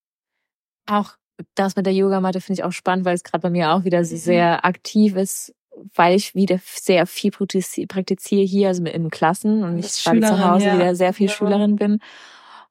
auch 0.88 1.14
das 1.56 1.76
mit 1.76 1.86
der 1.86 1.94
Yogamatte 1.94 2.42
finde 2.42 2.60
ich 2.60 2.64
auch 2.64 2.72
spannend, 2.72 3.06
weil 3.06 3.16
es 3.16 3.24
gerade 3.24 3.42
bei 3.42 3.50
mir 3.50 3.72
auch 3.72 3.84
wieder 3.84 4.00
mhm. 4.00 4.06
sehr 4.06 4.66
aktiv 4.66 5.16
ist, 5.16 5.54
weil 5.96 6.16
ich 6.16 6.36
wieder 6.36 6.60
sehr 6.64 7.06
viel 7.08 7.32
praktiziere 7.32 8.44
hier, 8.44 8.68
also 8.68 8.84
in 8.84 9.10
Klassen 9.10 9.64
und 9.64 9.80
ich 9.80 10.04
gerade 10.04 10.22
zu 10.22 10.44
Hause 10.44 10.66
ja. 10.66 10.76
wieder 10.76 10.96
sehr 10.96 11.14
viel 11.14 11.28
ja. 11.28 11.34
Schülerin 11.34 11.76
bin 11.76 12.00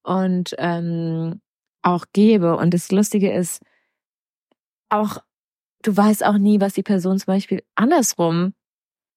und 0.02 0.54
ähm, 0.58 1.40
auch 1.82 2.06
gebe. 2.12 2.56
Und 2.56 2.74
das 2.74 2.92
Lustige 2.92 3.32
ist, 3.32 3.62
auch 4.90 5.18
du 5.82 5.96
weißt 5.96 6.24
auch 6.24 6.38
nie, 6.38 6.60
was 6.60 6.74
die 6.74 6.82
Person 6.82 7.18
zum 7.18 7.26
Beispiel 7.26 7.62
andersrum, 7.74 8.54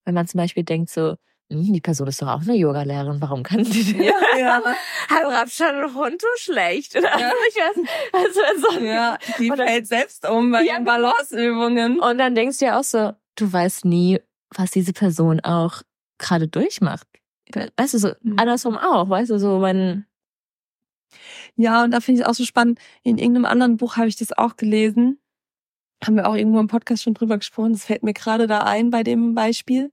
wenn 0.05 0.13
man 0.13 0.27
zum 0.27 0.39
Beispiel 0.39 0.63
denkt 0.63 0.89
so, 0.89 1.15
hm, 1.51 1.73
die 1.73 1.81
Person 1.81 2.07
ist 2.07 2.21
doch 2.21 2.27
auch 2.27 2.41
eine 2.41 2.55
Yoga-Lehrerin, 2.55 3.21
warum 3.21 3.43
kann 3.43 3.63
die 3.63 3.93
denn? 3.93 4.03
Ja, 4.03 4.13
ja. 4.37 4.61
Hat 5.09 5.51
schon 5.51 5.93
Hund 5.93 6.21
so 6.21 6.27
schlecht, 6.37 6.95
oder? 6.95 7.19
Ja. 7.19 7.31
Ich 7.49 7.55
weiß, 7.55 7.87
also 8.13 8.69
so 8.71 8.79
ja, 8.83 9.17
die 9.39 9.51
und 9.51 9.57
fällt 9.57 9.87
selbst 9.87 10.27
um 10.27 10.51
bei 10.51 10.63
ja. 10.63 10.73
ihren 10.73 10.85
Balanceübungen. 10.85 11.99
Und 11.99 12.17
dann 12.17 12.35
denkst 12.35 12.59
du 12.59 12.65
ja 12.65 12.79
auch 12.79 12.83
so, 12.83 13.11
du 13.35 13.51
weißt 13.51 13.85
nie, 13.85 14.19
was 14.55 14.71
diese 14.71 14.93
Person 14.93 15.39
auch 15.41 15.81
gerade 16.17 16.47
durchmacht. 16.47 17.07
Weißt 17.77 17.93
du, 17.93 17.99
so 17.99 18.11
mhm. 18.21 18.39
andersrum 18.39 18.77
auch, 18.77 19.09
weißt 19.09 19.31
du, 19.31 19.39
so 19.39 19.59
man. 19.59 20.05
Ja, 21.55 21.83
und 21.83 21.91
da 21.91 21.99
finde 21.99 22.21
ich 22.21 22.25
es 22.25 22.29
auch 22.29 22.35
so 22.35 22.45
spannend. 22.45 22.79
In 23.03 23.19
irgendeinem 23.19 23.45
anderen 23.45 23.77
Buch 23.77 23.97
habe 23.97 24.07
ich 24.07 24.15
das 24.15 24.35
auch 24.35 24.55
gelesen 24.55 25.19
haben 26.05 26.15
wir 26.15 26.27
auch 26.27 26.35
irgendwo 26.35 26.59
im 26.59 26.67
Podcast 26.67 27.03
schon 27.03 27.13
drüber 27.13 27.37
gesprochen, 27.37 27.73
das 27.73 27.85
fällt 27.85 28.03
mir 28.03 28.13
gerade 28.13 28.47
da 28.47 28.59
ein 28.59 28.89
bei 28.89 29.03
dem 29.03 29.33
Beispiel. 29.35 29.91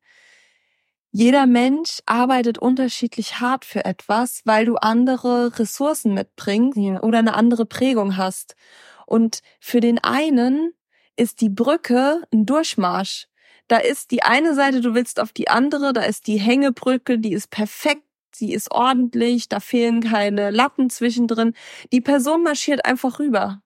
Jeder 1.12 1.46
Mensch 1.46 2.00
arbeitet 2.06 2.58
unterschiedlich 2.58 3.40
hart 3.40 3.64
für 3.64 3.84
etwas, 3.84 4.42
weil 4.44 4.64
du 4.64 4.76
andere 4.76 5.58
Ressourcen 5.58 6.14
mitbringst 6.14 6.78
ja. 6.78 7.02
oder 7.02 7.18
eine 7.18 7.34
andere 7.34 7.66
Prägung 7.66 8.16
hast. 8.16 8.54
Und 9.06 9.40
für 9.58 9.80
den 9.80 9.98
einen 9.98 10.72
ist 11.16 11.40
die 11.40 11.48
Brücke 11.48 12.22
ein 12.32 12.46
Durchmarsch. 12.46 13.26
Da 13.66 13.78
ist 13.78 14.12
die 14.12 14.22
eine 14.22 14.54
Seite, 14.54 14.80
du 14.80 14.94
willst 14.94 15.18
auf 15.18 15.32
die 15.32 15.48
andere, 15.48 15.92
da 15.92 16.02
ist 16.02 16.28
die 16.28 16.38
Hängebrücke, 16.38 17.18
die 17.18 17.32
ist 17.32 17.50
perfekt, 17.50 18.04
sie 18.32 18.52
ist 18.52 18.70
ordentlich, 18.70 19.48
da 19.48 19.58
fehlen 19.58 20.00
keine 20.00 20.50
Latten 20.50 20.90
zwischendrin. 20.90 21.54
Die 21.92 22.00
Person 22.00 22.44
marschiert 22.44 22.84
einfach 22.84 23.18
rüber. 23.18 23.62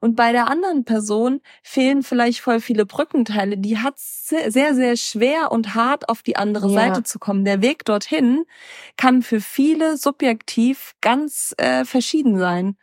Und 0.00 0.16
bei 0.16 0.32
der 0.32 0.48
anderen 0.48 0.84
Person 0.84 1.40
fehlen 1.62 2.02
vielleicht 2.02 2.40
voll 2.40 2.60
viele 2.60 2.86
Brückenteile. 2.86 3.58
Die 3.58 3.78
hat 3.78 3.98
sehr, 3.98 4.74
sehr 4.74 4.96
schwer 4.96 5.52
und 5.52 5.74
hart 5.74 6.08
auf 6.08 6.22
die 6.22 6.36
andere 6.36 6.68
ja. 6.68 6.74
Seite 6.74 7.02
zu 7.02 7.18
kommen. 7.18 7.44
Der 7.44 7.60
Weg 7.60 7.84
dorthin 7.84 8.44
kann 8.96 9.20
für 9.20 9.42
viele 9.42 9.98
subjektiv 9.98 10.94
ganz 11.02 11.54
äh, 11.58 11.84
verschieden 11.84 12.38
sein. 12.38 12.76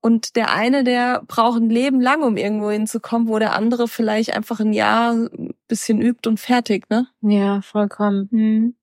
Und 0.00 0.36
der 0.36 0.52
eine, 0.52 0.84
der 0.84 1.22
braucht 1.26 1.60
ein 1.60 1.70
Leben 1.70 2.00
lang, 2.00 2.22
um 2.22 2.36
irgendwo 2.36 2.70
hinzukommen, 2.70 3.26
wo 3.26 3.38
der 3.38 3.54
andere 3.54 3.88
vielleicht 3.88 4.36
einfach 4.36 4.60
ein 4.60 4.74
Jahr 4.74 5.12
ein 5.12 5.54
bisschen 5.66 6.00
übt 6.00 6.28
und 6.28 6.38
fertig, 6.38 6.88
ne? 6.90 7.08
Ja, 7.22 7.62
vollkommen. 7.62 8.28
Mhm. 8.30 8.76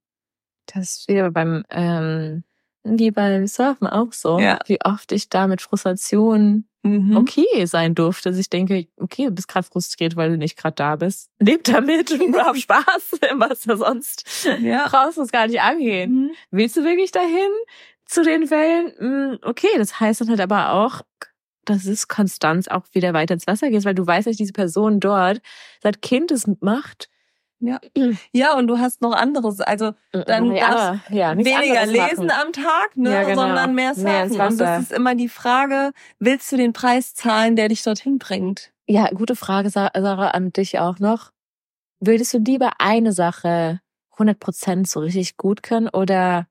Das 0.65 0.97
ist 0.97 1.07
wieder 1.07 1.29
beim, 1.31 1.63
ähm, 1.69 2.43
wie 2.83 3.11
beim 3.11 3.47
Surfen 3.47 3.87
auch 3.87 4.13
so. 4.13 4.39
Ja. 4.39 4.59
Wie 4.65 4.79
oft 4.83 5.11
ich 5.11 5.29
da 5.29 5.47
mit 5.47 5.61
Frustration 5.61 6.65
mhm. 6.83 7.17
okay 7.17 7.65
sein 7.65 7.95
durfte. 7.95 8.29
Also 8.29 8.39
ich 8.39 8.49
denke, 8.49 8.87
okay, 8.97 9.25
du 9.25 9.31
bist 9.31 9.47
gerade 9.47 9.67
frustriert, 9.67 10.15
weil 10.15 10.31
du 10.31 10.37
nicht 10.37 10.57
gerade 10.57 10.75
da 10.75 10.95
bist. 10.95 11.29
Leb 11.39 11.63
damit 11.63 12.11
und 12.11 12.35
hab 12.37 12.57
Spaß, 12.57 13.19
was 13.35 13.61
da 13.61 13.77
sonst 13.77 14.47
ja. 14.61 14.87
brauchst 14.87 15.17
du 15.17 15.21
es 15.21 15.31
gar 15.31 15.47
nicht 15.47 15.61
angehen. 15.61 16.11
Mhm. 16.11 16.31
Willst 16.51 16.77
du 16.77 16.83
wirklich 16.83 17.11
dahin 17.11 17.51
zu 18.05 18.23
den 18.23 18.49
Wellen? 18.49 18.93
Hm, 18.97 19.39
okay, 19.43 19.69
das 19.77 19.99
heißt 19.99 20.21
dann 20.21 20.29
halt 20.29 20.41
aber 20.41 20.73
auch, 20.73 21.01
dass 21.65 21.85
es 21.85 22.07
Konstanz 22.07 22.67
auch 22.67 22.85
wieder 22.91 23.13
weiter 23.13 23.35
ins 23.35 23.47
Wasser 23.47 23.69
geht, 23.69 23.85
weil 23.85 23.95
du 23.95 24.05
weißt, 24.05 24.27
dass 24.27 24.35
diese 24.35 24.53
Person 24.53 24.99
dort 24.99 25.41
seit 25.81 26.01
Kind 26.01 26.31
es 26.31 26.49
macht 26.59 27.10
ja. 27.61 27.79
Ja, 28.31 28.57
und 28.57 28.67
du 28.67 28.79
hast 28.79 29.01
noch 29.01 29.13
anderes, 29.13 29.61
also 29.61 29.93
dann 30.11 30.51
ja, 30.51 30.99
ja, 31.09 31.37
weniger 31.37 31.85
lesen 31.85 32.27
machen. 32.27 32.47
am 32.47 32.53
Tag, 32.53 32.95
ne, 32.95 33.11
ja, 33.11 33.23
genau. 33.23 33.41
sondern 33.41 33.75
mehr 33.75 33.95
surfen. 33.95 34.37
Mehr 34.37 34.47
und 34.47 34.57
das 34.59 34.83
ist 34.83 34.91
immer 34.91 35.15
die 35.15 35.29
Frage, 35.29 35.91
willst 36.19 36.51
du 36.51 36.57
den 36.57 36.73
Preis 36.73 37.13
zahlen, 37.13 37.55
der 37.55 37.69
dich 37.69 37.83
dorthin 37.83 38.19
bringt? 38.19 38.71
Ja, 38.87 39.09
gute 39.09 39.35
Frage, 39.35 39.69
Sarah, 39.69 40.31
an 40.31 40.51
dich 40.51 40.79
auch 40.79 40.99
noch. 40.99 41.31
Würdest 41.99 42.33
du 42.33 42.39
lieber 42.39 42.71
eine 42.79 43.13
Sache 43.13 43.79
100 44.13 44.39
Prozent 44.39 44.89
so 44.89 44.99
richtig 44.99 45.37
gut 45.37 45.63
können 45.63 45.87
oder 45.87 46.47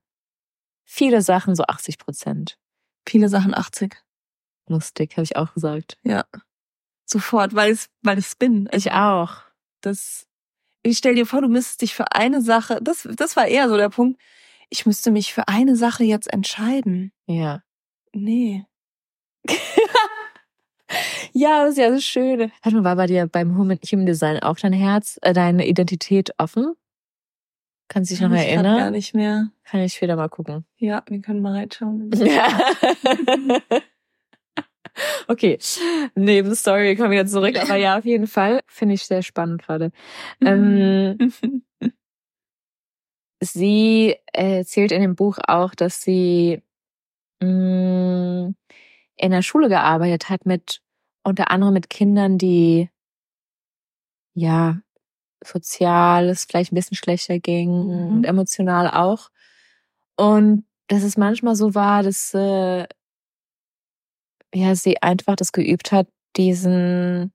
viele 0.83 1.21
Sachen 1.21 1.55
so 1.55 1.63
80 1.63 1.97
Prozent? 1.97 2.57
Viele 3.07 3.29
Sachen 3.29 3.53
80. 3.53 3.95
Lustig, 4.67 5.11
habe 5.17 5.23
ich 5.23 5.35
auch 5.35 5.53
gesagt. 5.53 5.97
Ja. 6.03 6.25
Sofort, 7.05 7.53
weil 7.53 7.71
es, 7.71 7.89
weil 8.01 8.17
ich 8.17 8.27
es 8.27 8.35
bin. 8.35 8.69
Ich 8.71 8.91
auch. 8.91 9.41
Das 9.81 10.27
ich 10.83 10.97
stell 10.97 11.15
dir 11.15 11.25
vor, 11.25 11.41
du 11.41 11.47
müsstest 11.47 11.81
dich 11.81 11.93
für 11.93 12.11
eine 12.13 12.41
Sache, 12.41 12.79
das, 12.81 13.07
das 13.15 13.35
war 13.35 13.47
eher 13.47 13.69
so 13.69 13.77
der 13.77 13.89
Punkt, 13.89 14.19
ich 14.69 14.85
müsste 14.85 15.11
mich 15.11 15.33
für 15.33 15.47
eine 15.47 15.75
Sache 15.75 16.03
jetzt 16.03 16.31
entscheiden. 16.31 17.11
Ja. 17.27 17.61
Nee. 18.13 18.65
ja, 21.33 21.63
das 21.63 21.71
ist 21.71 21.77
ja 21.77 21.93
so 21.93 21.99
schön. 21.99 22.51
Warte 22.63 22.77
mal, 22.77 22.83
war 22.83 22.95
bei 22.95 23.07
dir 23.07 23.27
beim 23.27 23.57
Human 23.57 23.79
Design 24.05 24.39
auch 24.39 24.57
dein 24.57 24.73
Herz, 24.73 25.19
äh, 25.21 25.33
deine 25.33 25.67
Identität 25.67 26.31
offen? 26.37 26.73
Kannst 27.87 28.11
du 28.11 28.15
dich 28.15 28.21
noch 28.21 28.31
ich 28.31 28.47
erinnern? 28.47 28.77
gar 28.77 28.91
nicht 28.91 29.13
mehr. 29.13 29.49
Kann 29.65 29.81
ich 29.81 29.93
später 29.93 30.15
mal 30.15 30.29
gucken. 30.29 30.65
Ja, 30.77 31.03
wir 31.07 31.21
können 31.21 31.41
mal 31.41 31.53
reinschauen. 31.53 32.09
okay, 35.27 35.57
Nebenstory, 36.15 36.83
wir 36.83 36.95
kommen 36.95 37.11
wieder 37.11 37.25
zurück. 37.25 37.57
Aber 37.61 37.75
ja, 37.75 37.97
auf 37.97 38.05
jeden 38.05 38.27
Fall 38.27 38.61
finde 38.67 38.95
ich 38.95 39.05
sehr 39.05 39.21
spannend 39.21 39.63
gerade. 39.63 39.91
Ähm, 40.43 41.33
sie 43.41 44.15
erzählt 44.31 44.91
in 44.91 45.01
dem 45.01 45.15
Buch 45.15 45.37
auch, 45.47 45.75
dass 45.75 46.01
sie 46.01 46.61
mh, 47.41 47.47
mm, 47.47 48.55
in 49.17 49.31
der 49.31 49.41
Schule 49.41 49.69
gearbeitet 49.69 50.29
hat 50.29 50.45
mit 50.45 50.81
unter 51.23 51.51
anderem 51.51 51.73
mit 51.73 51.89
Kindern, 51.89 52.37
die 52.37 52.89
ja 54.33 54.81
sozial 55.43 56.29
es 56.29 56.45
vielleicht 56.45 56.71
ein 56.71 56.75
bisschen 56.75 56.97
schlechter 56.97 57.39
ging 57.39 57.69
mhm. 57.69 58.17
und 58.17 58.23
emotional 58.25 58.89
auch. 58.89 59.29
Und 60.15 60.65
dass 60.87 61.03
es 61.03 61.17
manchmal 61.17 61.55
so 61.55 61.73
war, 61.73 62.03
dass 62.03 62.33
äh, 62.33 62.87
ja 64.53 64.75
sie 64.75 65.01
einfach 65.01 65.35
das 65.35 65.51
geübt 65.51 65.91
hat, 65.91 66.07
diesen 66.37 67.33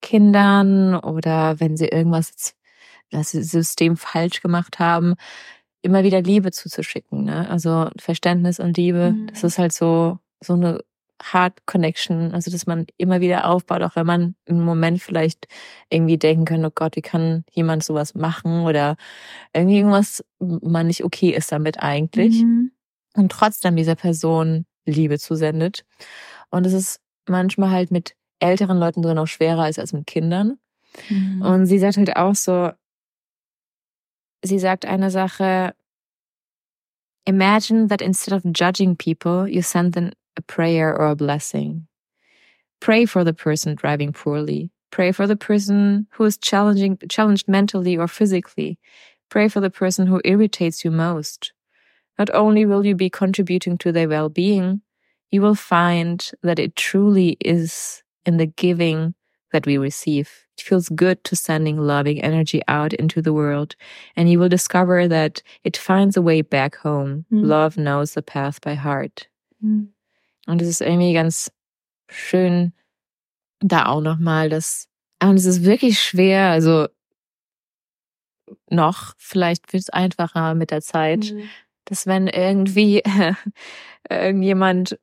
Kindern 0.00 0.96
oder 0.96 1.60
wenn 1.60 1.76
sie 1.76 1.86
irgendwas 1.86 2.54
das 3.10 3.30
System 3.30 3.96
falsch 3.96 4.40
gemacht 4.40 4.78
haben, 4.78 5.14
immer 5.82 6.04
wieder 6.04 6.22
Liebe 6.22 6.50
zuzuschicken. 6.50 7.24
Ne? 7.24 7.48
Also 7.48 7.90
Verständnis 7.98 8.58
und 8.58 8.76
Liebe, 8.76 9.12
mhm. 9.12 9.26
das 9.28 9.44
ist 9.44 9.58
halt 9.58 9.72
so 9.72 10.18
so 10.40 10.54
eine 10.54 10.80
Hard 11.22 11.66
Connection, 11.66 12.32
also 12.32 12.50
dass 12.50 12.66
man 12.66 12.86
immer 12.96 13.20
wieder 13.20 13.48
aufbaut, 13.48 13.82
auch 13.82 13.94
wenn 13.94 14.06
man 14.06 14.34
im 14.44 14.64
Moment 14.64 15.00
vielleicht 15.00 15.46
irgendwie 15.88 16.18
denken 16.18 16.44
kann, 16.44 16.64
oh 16.64 16.72
Gott, 16.74 16.96
wie 16.96 17.02
kann 17.02 17.44
jemand 17.52 17.84
sowas 17.84 18.14
machen 18.14 18.62
oder 18.62 18.96
irgendwie 19.52 19.76
irgendwas 19.76 20.24
man 20.40 20.88
nicht 20.88 21.04
okay 21.04 21.30
ist 21.30 21.52
damit 21.52 21.80
eigentlich. 21.80 22.42
Mhm. 22.42 22.72
Und 23.14 23.30
trotzdem 23.30 23.76
dieser 23.76 23.94
Person 23.94 24.64
Liebe 24.84 25.18
zusendet. 25.18 25.84
Und 26.50 26.66
es 26.66 26.72
ist 26.72 27.00
manchmal 27.28 27.70
halt 27.70 27.90
mit 27.90 28.14
älteren 28.40 28.78
Leuten 28.78 29.02
drin 29.02 29.18
auch 29.18 29.26
schwerer 29.26 29.62
als, 29.62 29.78
als 29.78 29.92
mit 29.92 30.06
Kindern. 30.06 30.58
Mhm. 31.08 31.42
Und 31.42 31.66
sie 31.66 31.78
sagt 31.78 31.96
halt 31.96 32.16
auch 32.16 32.34
so, 32.34 32.70
sie 34.42 34.58
sagt 34.58 34.84
eine 34.84 35.10
Sache, 35.10 35.74
Imagine 37.24 37.86
that 37.86 38.02
instead 38.02 38.34
of 38.34 38.42
judging 38.52 38.96
people, 38.96 39.46
you 39.46 39.62
send 39.62 39.94
them 39.94 40.10
a 40.36 40.42
prayer 40.42 40.92
or 40.92 41.06
a 41.06 41.14
blessing. 41.14 41.86
Pray 42.80 43.06
for 43.06 43.22
the 43.22 43.32
person 43.32 43.76
driving 43.76 44.12
poorly. 44.12 44.72
Pray 44.90 45.12
for 45.12 45.28
the 45.28 45.36
person 45.36 46.08
who 46.12 46.24
is 46.24 46.36
challenging, 46.36 46.98
challenged 47.08 47.46
mentally 47.46 47.96
or 47.96 48.08
physically. 48.08 48.78
Pray 49.30 49.48
for 49.48 49.60
the 49.60 49.70
person 49.70 50.08
who 50.08 50.20
irritates 50.24 50.84
you 50.84 50.90
most. 50.90 51.52
Not 52.22 52.30
only 52.36 52.64
will 52.64 52.86
you 52.86 52.94
be 52.94 53.10
contributing 53.10 53.76
to 53.78 53.90
their 53.90 54.08
well-being, 54.08 54.80
you 55.32 55.42
will 55.42 55.56
find 55.56 56.30
that 56.44 56.60
it 56.60 56.76
truly 56.76 57.36
is 57.40 58.04
in 58.24 58.36
the 58.36 58.46
giving 58.46 59.14
that 59.50 59.66
we 59.66 59.76
receive. 59.76 60.30
It 60.56 60.62
feels 60.62 60.88
good 60.90 61.24
to 61.24 61.34
sending 61.34 61.78
loving 61.78 62.22
energy 62.22 62.62
out 62.68 62.92
into 62.92 63.22
the 63.22 63.32
world, 63.32 63.74
and 64.14 64.30
you 64.30 64.38
will 64.38 64.48
discover 64.48 65.08
that 65.08 65.42
it 65.64 65.76
finds 65.76 66.16
a 66.16 66.22
way 66.22 66.42
back 66.42 66.76
home. 66.76 67.24
Mm. 67.32 67.44
Love 67.44 67.76
knows 67.76 68.12
the 68.12 68.22
path 68.22 68.60
by 68.60 68.76
heart. 68.76 69.26
Mm. 69.60 69.88
Und 70.46 70.62
es 70.62 70.68
ist 70.68 70.80
irgendwie 70.80 71.14
ganz 71.14 71.50
schön, 72.08 72.72
da 73.58 73.86
auch 73.86 74.00
nochmal 74.00 74.48
das, 74.48 74.86
und 75.20 75.36
es 75.36 75.46
ist 75.46 75.64
wirklich 75.64 75.98
schwer, 75.98 76.50
also 76.50 76.86
noch, 78.70 79.14
vielleicht 79.18 79.72
wird 79.72 79.82
es 79.82 79.90
einfacher 79.90 80.54
mit 80.54 80.70
der 80.70 80.82
Zeit, 80.82 81.32
mhm. 81.32 81.48
Dass 81.84 82.06
wenn 82.06 82.26
irgendwie 82.26 83.02
irgendjemand 84.08 84.98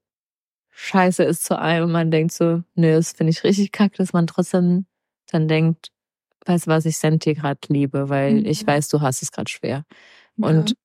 scheiße 0.72 1.24
ist 1.24 1.44
zu 1.44 1.60
einem 1.60 1.86
und 1.86 1.92
man 1.92 2.12
denkt 2.12 2.32
so, 2.34 2.64
nö, 2.76 2.94
das 2.94 3.12
finde 3.12 3.32
ich 3.32 3.44
richtig 3.44 3.72
kacke, 3.72 3.98
dass 3.98 4.14
man 4.14 4.28
trotzdem 4.28 4.86
dann 5.30 5.48
denkt, 5.48 5.92
weißt 6.46 6.68
du 6.68 6.72
was, 6.72 6.86
ich 6.86 6.98
sende 6.98 7.20
dir 7.20 7.36
gerade 7.36 7.60
Liebe, 7.68 8.10
weil 8.10 8.36
mhm. 8.36 8.46
ich 8.46 8.66
weiß, 8.66 8.88
du 8.88 9.02
hast 9.02 9.22
es 9.22 9.32
gerade 9.32 9.50
schwer. 9.50 9.86
Ja. 10.38 10.48
Und 10.48 10.76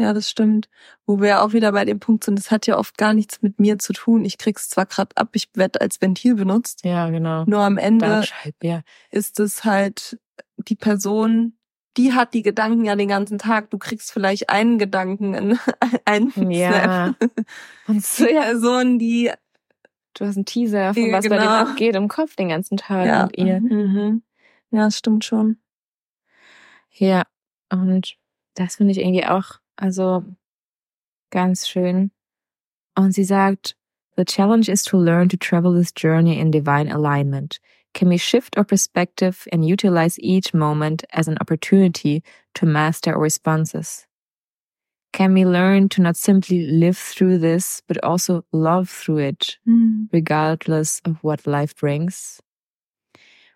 ja, 0.00 0.14
das 0.14 0.30
stimmt. 0.30 0.70
Wo 1.04 1.20
wir 1.20 1.42
auch 1.42 1.52
wieder 1.52 1.72
bei 1.72 1.84
dem 1.84 2.00
Punkt 2.00 2.24
sind, 2.24 2.38
das 2.38 2.50
hat 2.50 2.66
ja 2.66 2.78
oft 2.78 2.96
gar 2.96 3.12
nichts 3.12 3.42
mit 3.42 3.60
mir 3.60 3.78
zu 3.78 3.92
tun. 3.92 4.24
Ich 4.24 4.38
krieg's 4.38 4.70
zwar 4.70 4.86
gerade 4.86 5.14
ab, 5.16 5.28
ich 5.34 5.50
werde 5.52 5.82
als 5.82 6.00
Ventil 6.00 6.36
benutzt. 6.36 6.84
Ja, 6.84 7.10
genau. 7.10 7.44
Nur 7.44 7.60
am 7.60 7.76
Ende 7.76 8.24
ja. 8.62 8.80
ist 9.10 9.38
es 9.38 9.64
halt 9.64 10.18
die 10.56 10.74
Person, 10.74 11.52
die 11.96 12.12
hat 12.12 12.34
die 12.34 12.42
Gedanken 12.42 12.84
ja 12.84 12.96
den 12.96 13.08
ganzen 13.08 13.38
Tag. 13.38 13.70
Du 13.70 13.78
kriegst 13.78 14.12
vielleicht 14.12 14.50
einen 14.50 14.78
Gedanken 14.78 15.34
in 15.34 15.58
einen 16.04 16.50
ja. 16.50 17.14
Snap. 17.14 17.30
Und 17.86 18.02
Person, 18.16 18.98
die 18.98 19.30
du 20.14 20.26
hast 20.26 20.36
einen 20.36 20.44
Teaser 20.44 20.94
von 20.94 21.12
was 21.12 21.24
genau. 21.24 21.36
bei 21.36 21.42
dem 21.42 21.48
abgeht 21.48 21.96
im 21.96 22.08
Kopf 22.08 22.36
den 22.36 22.48
ganzen 22.48 22.76
Tag 22.76 23.06
ja. 23.06 23.26
mit 23.26 23.38
ihr. 23.38 23.60
Mhm. 23.60 24.22
Ja, 24.70 24.84
das 24.84 24.98
stimmt 24.98 25.24
schon. 25.24 25.58
Ja, 26.92 27.22
und 27.70 28.16
das 28.54 28.76
finde 28.76 28.92
ich 28.92 28.98
irgendwie 28.98 29.26
auch 29.26 29.60
also 29.76 30.24
ganz 31.30 31.68
schön. 31.68 32.10
Und 32.94 33.12
sie 33.12 33.24
sagt, 33.24 33.76
The 34.16 34.24
challenge 34.24 34.68
is 34.68 34.82
to 34.84 34.98
learn 34.98 35.28
to 35.30 35.36
travel 35.38 35.72
this 35.72 35.92
journey 35.96 36.38
in 36.38 36.50
divine 36.50 36.92
alignment. 36.92 37.60
Can 37.94 38.08
we 38.08 38.16
shift 38.16 38.56
our 38.56 38.64
perspective 38.64 39.46
and 39.52 39.66
utilize 39.66 40.18
each 40.20 40.54
moment 40.54 41.04
as 41.12 41.28
an 41.28 41.36
opportunity 41.40 42.22
to 42.54 42.66
master 42.66 43.14
our 43.14 43.20
responses? 43.20 44.06
Can 45.12 45.34
we 45.34 45.44
learn 45.44 45.88
to 45.90 46.00
not 46.00 46.16
simply 46.16 46.66
live 46.66 46.96
through 46.96 47.38
this, 47.38 47.82
but 47.88 48.02
also 48.04 48.44
love 48.52 48.88
through 48.88 49.18
it, 49.18 49.58
mm. 49.68 50.08
regardless 50.12 51.00
of 51.04 51.16
what 51.22 51.46
life 51.46 51.74
brings? 51.76 52.40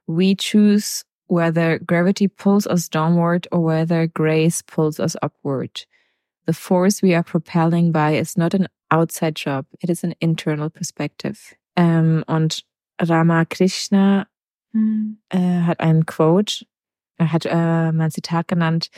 We 0.07 0.35
choose 0.35 1.05
whether 1.27 1.79
gravity 1.79 2.29
pulls 2.29 2.66
us 2.66 2.88
downward 2.88 3.47
or 3.53 3.61
whether 3.61 4.07
grace 4.07 4.62
pulls 4.62 4.99
us 4.99 5.16
upward. 5.23 5.87
The 6.47 6.53
force 6.53 7.01
we 7.01 7.14
are 7.14 7.23
propelling 7.23 7.92
by 7.92 8.14
is 8.14 8.37
not 8.37 8.53
an 8.53 8.68
outside 8.90 9.37
job, 9.37 9.66
it 9.81 9.88
is 9.88 10.05
an 10.05 10.14
internal 10.20 10.70
perspective. 10.70 11.55
Ähm, 11.77 12.25
und 12.29 12.62
Ramakrishna 13.01 14.27
mhm. 14.73 15.19
äh, 15.29 15.63
hat 15.63 15.81
einen 15.81 16.07
Quote, 16.07 16.67
er 17.17 17.33
hat 17.33 17.47
äh, 17.47 17.93
mein 17.93 18.11
Zitat 18.11 18.49
genannt, 18.49 18.91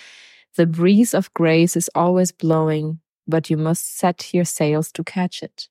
The 0.57 0.67
breeze 0.67 1.15
of 1.15 1.35
grace 1.35 1.77
is 1.77 1.91
always 1.91 2.33
blowing, 2.33 3.01
but 3.27 3.51
you 3.51 3.59
must 3.59 3.99
set 3.99 4.33
your 4.33 4.47
sails 4.47 4.91
to 4.93 5.05
catch 5.05 5.43
it. 5.43 5.71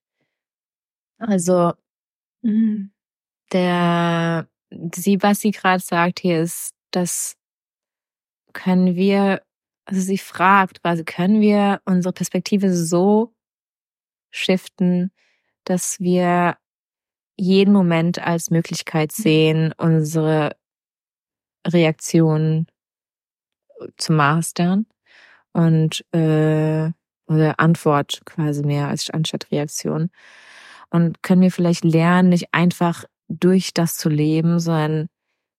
Also, 1.18 1.74
mhm. 2.44 2.92
der, 3.52 4.48
sie, 4.94 5.22
was 5.24 5.40
sie 5.40 5.52
gerade 5.52 5.82
sagt 5.82 6.20
hier 6.20 6.42
ist, 6.42 6.76
dass 6.92 7.36
können 8.54 8.96
wir 8.96 9.42
also 9.86 10.02
sie 10.02 10.18
fragt 10.18 10.82
quasi, 10.82 11.04
können 11.04 11.42
wir 11.42 11.82
unsere 11.86 12.12
Perspektive 12.12 12.76
so 12.76 13.34
shiften, 14.32 15.12
dass 15.64 16.00
wir 16.00 16.58
jeden 17.38 17.74
Moment 17.74 18.20
als 18.20 18.52
Möglichkeit 18.52 19.12
mhm. 19.18 19.22
sehen, 19.22 19.74
unsere 19.78 20.56
Reaktion 21.68 22.68
zu 23.98 24.14
mastern 24.14 24.86
und 25.54 26.06
äh, 26.14 26.92
oder 27.28 27.60
Antwort 27.60 28.22
quasi 28.26 28.64
mehr 28.64 28.88
als 28.88 29.10
anstatt 29.10 29.52
Reaktion. 29.52 30.12
Und 30.92 31.24
können 31.24 31.42
wir 31.42 31.52
vielleicht 31.52 31.84
lernen, 31.84 32.30
nicht 32.30 32.54
einfach 32.54 33.06
durch 33.28 33.74
das 33.74 33.98
zu 33.98 34.10
leben, 34.10 34.60
sondern 34.60 35.08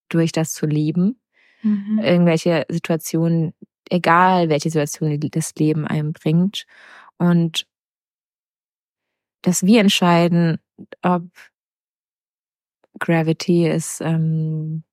durch 0.08 0.30
das 0.30 0.52
zu 0.52 0.66
lieben. 0.66 1.20
Mhm. 1.62 1.98
Irgendwelche 1.98 2.64
Situationen 2.68 3.52
egal 3.90 4.48
welche 4.48 4.70
Situation 4.70 5.18
das 5.30 5.54
Leben 5.54 5.86
einem 5.86 6.12
bringt. 6.12 6.66
Und 7.18 7.66
dass 9.42 9.62
wir 9.62 9.80
entscheiden, 9.80 10.58
ob 11.02 11.24
Gravity 12.98 13.68
ist 13.68 14.00
ähm, 14.00 14.84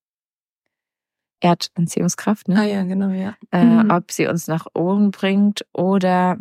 Erdanziehungskraft, 1.39 2.47
ne? 2.47 2.59
Ah 2.59 2.63
ja, 2.63 2.83
genau, 2.83 3.09
ja. 3.09 3.35
Äh, 3.51 3.63
mhm. 3.65 3.91
Ob 3.91 4.11
sie 4.11 4.27
uns 4.27 4.47
nach 4.47 4.65
oben 4.73 5.11
bringt 5.11 5.65
oder 5.73 6.37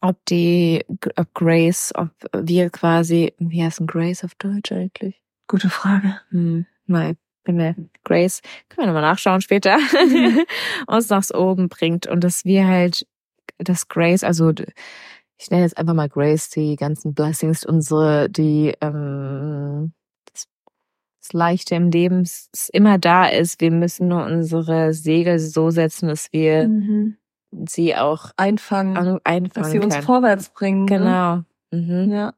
ob 0.00 0.24
die, 0.26 0.84
ob 1.16 1.34
Grace, 1.34 1.92
ob 1.94 2.10
wir 2.32 2.70
quasi, 2.70 3.34
wie 3.38 3.64
heißt 3.64 3.80
denn 3.80 3.86
Grace 3.86 4.24
auf 4.24 4.34
Deutsch 4.36 4.70
eigentlich? 4.72 5.20
Gute 5.48 5.70
Frage. 5.70 6.20
Hm, 6.30 6.66
mal 6.86 7.16
wenn 7.46 7.58
wir 7.58 7.74
Grace, 8.04 8.40
können 8.68 8.86
wir 8.86 8.92
nochmal 8.92 9.02
nachschauen 9.02 9.40
später, 9.40 9.78
mhm. 9.78 10.44
uns 10.86 11.08
nach 11.08 11.24
oben 11.32 11.68
bringt 11.68 12.06
und 12.06 12.22
dass 12.22 12.44
wir 12.44 12.66
halt, 12.66 13.06
dass 13.58 13.88
Grace, 13.88 14.24
also 14.24 14.52
ich 15.38 15.50
nenne 15.50 15.62
jetzt 15.62 15.78
einfach 15.78 15.94
mal 15.94 16.08
Grace, 16.08 16.50
die 16.50 16.76
ganzen 16.76 17.14
Blessings, 17.14 17.64
unsere, 17.64 18.28
die 18.28 18.74
ähm, 18.80 19.92
das, 21.26 21.32
Leichte 21.32 21.74
im 21.74 21.90
Leben 21.90 22.22
es 22.22 22.68
immer 22.72 22.98
da 22.98 23.26
ist. 23.26 23.60
Wir 23.60 23.70
müssen 23.70 24.08
nur 24.08 24.24
unsere 24.24 24.92
Segel 24.94 25.38
so 25.38 25.70
setzen, 25.70 26.08
dass 26.08 26.32
wir 26.32 26.68
mhm. 26.68 27.16
sie 27.66 27.96
auch 27.96 28.30
einfangen, 28.36 28.96
einfangen 29.24 29.50
dass 29.54 29.70
sie 29.70 29.78
uns 29.78 29.96
vorwärts 29.96 30.50
bringen. 30.50 30.84
Ne? 30.84 30.86
Genau. 30.86 31.42
Mhm. 31.70 32.10
Ja. 32.10 32.34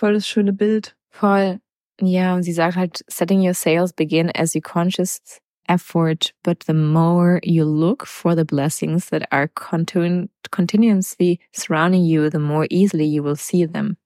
voll 0.00 0.14
das 0.14 0.26
schöne 0.26 0.52
Bild. 0.52 0.96
Voll. 1.10 1.60
Ja, 2.00 2.34
und 2.34 2.42
sie 2.42 2.52
sagt 2.52 2.76
halt, 2.76 3.04
setting 3.08 3.40
your 3.40 3.54
sails 3.54 3.92
begin 3.92 4.30
as 4.34 4.54
you 4.54 4.62
conscious 4.62 5.20
effort, 5.68 6.32
but 6.42 6.64
the 6.66 6.72
more 6.74 7.38
you 7.42 7.64
look 7.64 8.06
for 8.06 8.34
the 8.34 8.44
blessings 8.44 9.10
that 9.10 9.30
are 9.30 9.48
continu 9.48 10.28
continuously 10.50 11.38
surrounding 11.52 12.02
you, 12.02 12.30
the 12.30 12.38
more 12.38 12.66
easily 12.70 13.04
you 13.04 13.22
will 13.22 13.36
see 13.36 13.66
them. 13.66 13.98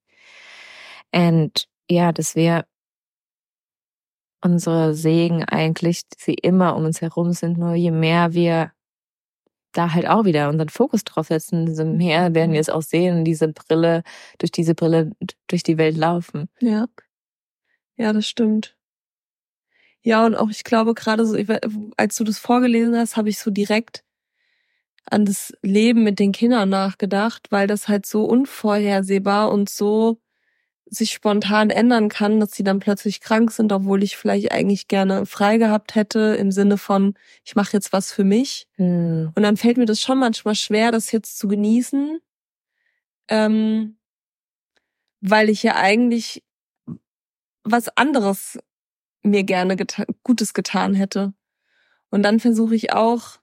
Und 1.13 1.69
ja, 1.89 2.11
dass 2.13 2.35
wir 2.35 2.67
unsere 4.45 4.95
Segen 4.95 5.45
eigentlich, 5.45 6.03
sie 6.17 6.35
immer 6.35 6.77
um 6.77 6.85
uns 6.85 7.01
herum 7.01 7.33
sind, 7.33 7.59
nur 7.59 7.75
je 7.75 7.91
mehr 7.91 8.35
wir 8.35 8.73
da 9.73 9.93
halt 9.93 10.07
auch 10.09 10.25
wieder 10.25 10.49
unseren 10.49 10.69
Fokus 10.69 11.05
drauf 11.05 11.27
setzen, 11.27 11.69
umso 11.69 11.85
mehr 11.85 12.35
werden 12.35 12.53
wir 12.53 12.61
es 12.61 12.71
auch 12.71 12.83
sehen, 12.83 13.25
diese 13.25 13.49
Brille, 13.49 14.03
durch 14.39 14.53
diese 14.53 14.75
Brille 14.75 15.11
durch 15.49 15.63
die 15.65 15.79
Welt 15.79 15.97
laufen. 15.97 16.49
Ja. 16.61 16.87
Ja, 17.97 18.13
das 18.13 18.27
stimmt. 18.27 18.77
Ja, 20.03 20.27
und 20.27 20.35
auch 20.35 20.51
ich 20.51 20.65
glaube 20.65 20.95
gerade 20.95 21.25
so, 21.27 21.37
als 21.97 22.17
du 22.17 22.25
das 22.25 22.39
vorgelesen 22.39 22.97
hast, 22.97 23.17
habe 23.17 23.31
ich 23.31 23.39
so 23.39 23.51
direkt 23.51 24.05
an 25.11 25.25
das 25.25 25.53
Leben 25.63 26.03
mit 26.03 26.19
den 26.19 26.33
Kindern 26.33 26.69
nachgedacht, 26.71 27.49
weil 27.51 27.67
das 27.67 27.89
halt 27.89 28.07
so 28.07 28.25
unvorhersehbar 28.25 29.51
und 29.53 29.69
so 29.69 30.19
sich 30.87 31.13
spontan 31.13 31.71
ändern 31.71 32.09
kann, 32.09 32.41
dass 32.41 32.53
sie 32.53 32.63
dann 32.63 32.79
plötzlich 32.79 33.21
krank 33.21 33.51
sind, 33.51 33.73
obwohl 33.73 34.03
ich 34.03 34.17
vielleicht 34.17 34.53
eigentlich 34.53 34.89
gerne 34.89 35.27
frei 35.27 35.57
gehabt 35.59 35.95
hätte 35.95 36.37
im 36.39 36.53
Sinne 36.53 36.79
von, 36.79 37.15
ich 37.45 37.57
mache 37.57 37.73
jetzt 37.73 37.93
was 37.93 38.13
für 38.13 38.25
mich. 38.25 38.69
Hm. 38.77 39.33
Und 39.35 39.43
dann 39.43 39.57
fällt 39.57 39.77
mir 39.77 39.87
das 39.87 40.01
schon 40.01 40.19
manchmal 40.19 40.55
schwer, 40.55 40.93
das 40.93 41.11
jetzt 41.11 41.39
zu 41.39 41.49
genießen, 41.49 42.19
ähm, 43.29 43.97
weil 45.21 45.49
ich 45.49 45.63
ja 45.63 45.77
eigentlich 45.77 46.43
was 47.63 47.89
anderes 47.97 48.59
mir 49.23 49.43
gerne 49.43 49.77
geta 49.77 50.05
Gutes 50.23 50.53
getan 50.53 50.95
hätte. 50.95 51.33
Und 52.11 52.23
dann 52.23 52.41
versuche 52.41 52.75
ich 52.75 52.93
auch 52.93 53.39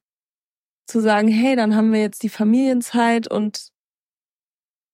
zu 0.85 1.01
sagen, 1.01 1.27
hey, 1.27 1.55
dann 1.55 1.75
haben 1.75 1.91
wir 1.91 2.01
jetzt 2.01 2.21
die 2.21 2.29
Familienzeit 2.29 3.27
und 3.27 3.71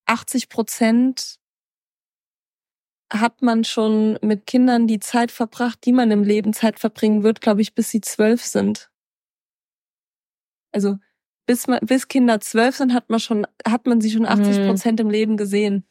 80 0.06 0.48
Prozent 0.48 1.40
hat 3.12 3.42
man 3.42 3.64
schon 3.64 4.18
mit 4.22 4.46
Kindern 4.46 4.88
die 4.88 5.00
Zeit 5.00 5.32
verbracht, 5.32 5.86
die 5.86 5.94
man 5.94 6.12
im 6.12 6.24
Leben 6.24 6.54
Zeit 6.54 6.80
verbringen 6.80 7.24
wird, 7.24 7.42
glaube 7.42 7.62
ich, 7.62 7.74
bis 7.74 7.90
sie 7.90 8.02
zwölf 8.02 8.44
sind. 8.44 8.90
Also 10.72 10.98
bis 11.46 11.68
man, 11.68 11.80
bis 11.82 12.08
Kinder 12.10 12.40
zwölf 12.42 12.76
sind, 12.76 12.94
hat 12.94 13.10
man 13.10 13.20
schon, 13.20 13.48
hat 13.66 13.88
man 13.88 14.02
sie 14.02 14.12
schon 14.12 14.26
80 14.26 14.60
mhm. 14.60 14.68
Prozent 14.68 15.00
im 15.00 15.10
Leben 15.10 15.38
gesehen. 15.38 15.86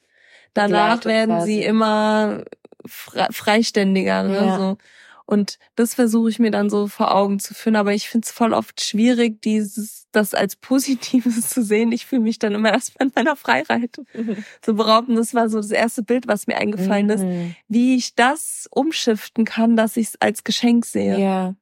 Danach 0.53 1.05
werden 1.05 1.43
sie 1.43 1.63
immer 1.63 2.45
freiständiger. 2.89 4.23
Ne? 4.23 4.35
Ja. 4.35 4.59
So. 4.59 4.79
Und 5.27 5.59
das 5.75 5.95
versuche 5.95 6.31
ich 6.31 6.39
mir 6.39 6.53
dann 6.53 6.71
so 6.71 6.87
vor 6.87 7.13
Augen 7.13 7.41
zu 7.41 7.53
führen. 7.53 7.75
Aber 7.75 7.93
ich 7.93 8.09
finde 8.09 8.25
es 8.25 8.31
voll 8.31 8.53
oft 8.53 8.81
schwierig, 8.81 9.43
dieses, 9.43 10.07
das 10.13 10.35
als 10.35 10.55
Positives 10.55 11.49
zu 11.51 11.63
sehen. 11.63 11.91
Ich 11.91 12.07
fühle 12.07 12.23
mich 12.23 12.39
dann 12.39 12.55
immer 12.55 12.73
erstmal 12.73 13.09
in 13.09 13.13
meiner 13.15 13.35
Freiheit. 13.35 14.01
Mhm. 14.15 14.45
So 14.65 14.75
behaupten, 14.75 15.17
das 15.17 15.35
war 15.35 15.49
so 15.49 15.59
das 15.59 15.73
erste 15.73 16.05
Bild, 16.05 16.29
was 16.29 16.47
mir 16.47 16.57
eingefallen 16.57 17.07
mhm. 17.07 17.13
ist, 17.13 17.57
wie 17.67 17.97
ich 17.97 18.15
das 18.15 18.69
umschiften 18.71 19.45
kann, 19.45 19.77
dass 19.77 19.97
ich 19.97 20.09
es 20.09 20.21
als 20.21 20.45
Geschenk 20.45 20.87
sehe. 20.87 21.19
Ja. 21.19 21.55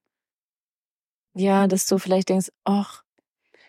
Ja, 1.36 1.66
dass 1.66 1.86
du 1.86 1.98
vielleicht 1.98 2.28
denkst, 2.28 2.52
ach, 2.64 3.02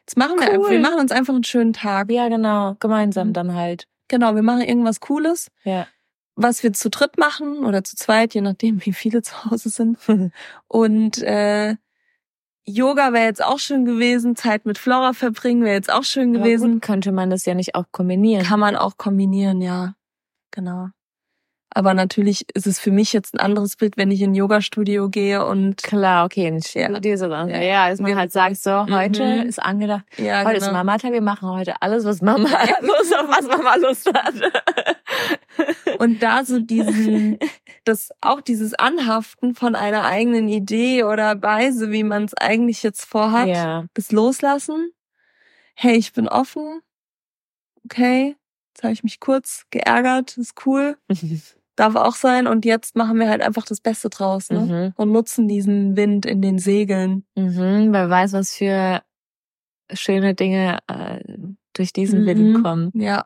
Jetzt 0.01 0.17
machen 0.17 0.35
cool. 0.39 0.65
wir, 0.65 0.69
wir 0.69 0.79
machen 0.79 0.99
uns 0.99 1.11
einfach 1.11 1.33
einen 1.33 1.43
schönen 1.43 1.73
Tag. 1.73 2.11
Ja, 2.11 2.29
genau. 2.29 2.75
Gemeinsam 2.79 3.29
mhm. 3.29 3.33
dann 3.33 3.55
halt. 3.55 3.87
Genau, 4.07 4.35
wir 4.35 4.43
machen 4.43 4.61
irgendwas 4.61 4.99
Cooles. 4.99 5.49
Ja 5.63 5.87
was 6.35 6.63
wir 6.63 6.73
zu 6.73 6.89
dritt 6.89 7.17
machen 7.17 7.65
oder 7.65 7.83
zu 7.83 7.95
zweit, 7.95 8.33
je 8.33 8.41
nachdem, 8.41 8.85
wie 8.85 8.93
viele 8.93 9.21
zu 9.21 9.45
Hause 9.45 9.69
sind. 9.69 9.97
Und 10.67 11.21
äh, 11.23 11.75
Yoga 12.65 13.13
wäre 13.13 13.25
jetzt 13.25 13.43
auch 13.43 13.59
schön 13.59 13.85
gewesen, 13.85 14.35
Zeit 14.35 14.65
mit 14.65 14.77
Flora 14.77 15.13
verbringen 15.13 15.63
wäre 15.63 15.75
jetzt 15.75 15.91
auch 15.91 16.03
schön 16.03 16.33
gewesen. 16.33 16.73
Gut, 16.73 16.81
könnte 16.81 17.11
man 17.11 17.29
das 17.29 17.45
ja 17.45 17.53
nicht 17.53 17.75
auch 17.75 17.85
kombinieren? 17.91 18.43
Kann 18.43 18.59
man 18.59 18.75
auch 18.75 18.97
kombinieren, 18.97 19.61
ja. 19.61 19.95
Genau. 20.51 20.89
Aber 21.77 21.93
natürlich 21.93 22.45
ist 22.53 22.67
es 22.67 22.79
für 22.79 22.89
mich 22.89 23.11
jetzt 23.11 23.33
ein 23.35 23.39
anderes 23.39 23.75
Bild, 23.75 23.97
wenn 23.97 24.09
ich 24.09 24.21
in 24.21 24.31
ein 24.31 24.35
Yoga-Studio 24.35 25.09
gehe 25.09 25.45
und 25.45 25.83
klar, 25.83 26.23
okay, 26.23 26.47
ein 26.47 26.61
Studio 26.61 27.17
so 27.17 27.27
dann. 27.27 27.49
Ja, 27.49 27.61
ja, 27.61 27.89
dass 27.89 27.99
man 27.99 28.15
halt 28.15 28.31
sagt, 28.31 28.55
so 28.55 28.87
heute 28.87 29.25
mhm. 29.25 29.49
ist 29.49 29.61
angedacht, 29.61 30.05
ja, 30.15 30.45
heute 30.45 30.53
genau. 30.53 30.67
ist 30.67 30.71
Mama-Tag, 30.71 31.11
wir 31.11 31.19
machen 31.19 31.49
heute 31.49 31.73
alles, 31.81 32.05
was 32.05 32.21
Mama 32.21 32.47
ja. 32.47 32.77
Lust 32.79 33.13
auf 33.13 33.27
was 33.27 33.45
Mama 33.45 33.75
Lust 33.75 34.09
hat. 34.13 34.35
Und 35.99 36.23
da 36.23 36.45
so 36.45 36.61
diesen, 36.61 37.39
das 37.83 38.09
auch 38.21 38.39
dieses 38.39 38.73
Anhaften 38.73 39.53
von 39.53 39.75
einer 39.75 40.05
eigenen 40.05 40.47
Idee 40.47 41.03
oder 41.03 41.41
Weise, 41.41 41.91
wie 41.91 42.03
man 42.03 42.23
es 42.23 42.33
eigentlich 42.35 42.83
jetzt 42.83 43.03
vorhat, 43.03 43.49
ja. 43.49 43.83
das 43.95 44.13
Loslassen. 44.13 44.91
Hey, 45.73 45.97
ich 45.97 46.13
bin 46.13 46.29
offen. 46.29 46.79
Okay, 47.83 48.37
jetzt 48.73 48.83
habe 48.83 48.93
ich 48.93 49.03
mich 49.03 49.19
kurz 49.19 49.65
geärgert, 49.71 50.37
ist 50.37 50.65
cool. 50.65 50.97
darf 51.75 51.95
auch 51.95 52.15
sein. 52.15 52.47
Und 52.47 52.65
jetzt 52.65 52.95
machen 52.95 53.19
wir 53.19 53.29
halt 53.29 53.41
einfach 53.41 53.65
das 53.65 53.81
Beste 53.81 54.09
draus 54.09 54.49
ne? 54.49 54.59
Mhm. 54.59 54.93
und 54.95 55.11
nutzen 55.11 55.47
diesen 55.47 55.95
Wind 55.95 56.25
in 56.25 56.41
den 56.41 56.59
Segeln. 56.59 57.25
Mhm, 57.35 57.91
wer 57.91 58.09
weiß, 58.09 58.33
was 58.33 58.55
für 58.55 59.01
schöne 59.91 60.33
Dinge 60.33 60.79
äh, 60.87 61.19
durch 61.73 61.93
diesen 61.93 62.21
mhm. 62.21 62.25
Wind 62.25 62.63
kommen. 62.63 62.91
Ja, 62.95 63.25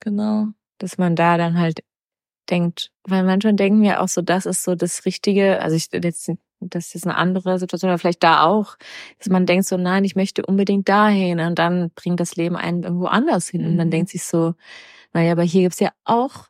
genau. 0.00 0.48
Dass 0.78 0.98
man 0.98 1.16
da 1.16 1.36
dann 1.36 1.58
halt 1.58 1.82
denkt, 2.50 2.90
weil 3.04 3.24
manchmal 3.24 3.54
denken 3.54 3.82
wir 3.82 4.02
auch 4.02 4.08
so, 4.08 4.20
das 4.20 4.46
ist 4.46 4.64
so 4.64 4.74
das 4.74 5.06
Richtige. 5.06 5.60
Also 5.60 5.76
ich 5.76 5.88
jetzt 5.92 6.30
das 6.60 6.94
ist 6.94 7.06
eine 7.06 7.16
andere 7.16 7.58
Situation, 7.58 7.90
aber 7.90 7.98
vielleicht 7.98 8.22
da 8.22 8.44
auch, 8.44 8.76
dass 9.18 9.28
man 9.28 9.46
denkt 9.46 9.66
so, 9.66 9.76
nein, 9.76 10.04
ich 10.04 10.16
möchte 10.16 10.46
unbedingt 10.46 10.88
dahin 10.88 11.40
und 11.40 11.58
dann 11.58 11.90
bringt 11.94 12.20
das 12.20 12.36
Leben 12.36 12.56
einen 12.56 12.84
irgendwo 12.84 13.06
anders 13.06 13.48
hin 13.48 13.66
und 13.66 13.76
dann 13.76 13.88
mhm. 13.88 13.92
denkt 13.92 14.10
sich 14.10 14.24
so, 14.24 14.54
naja, 15.12 15.32
aber 15.32 15.42
hier 15.42 15.62
gibt's 15.62 15.80
ja 15.80 15.90
auch 16.04 16.48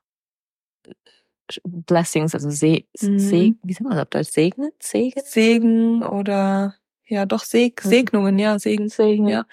Blessings, 1.64 2.34
also 2.34 2.50
Se 2.50 2.84
mhm. 3.00 3.18
Se 3.18 3.54
wie 3.62 3.72
sagt 3.72 3.84
man 3.84 3.92
das 3.92 4.02
auf 4.02 4.10
Deutsch? 4.10 4.30
Segnen? 4.30 4.72
Segen? 4.80 5.22
Segen 5.24 6.02
oder 6.02 6.74
ja 7.06 7.26
doch 7.26 7.44
Seg 7.44 7.80
Segnungen, 7.80 8.38
ja, 8.38 8.58
Segen. 8.58 8.88
Segen, 8.88 9.28
ja. 9.28 9.44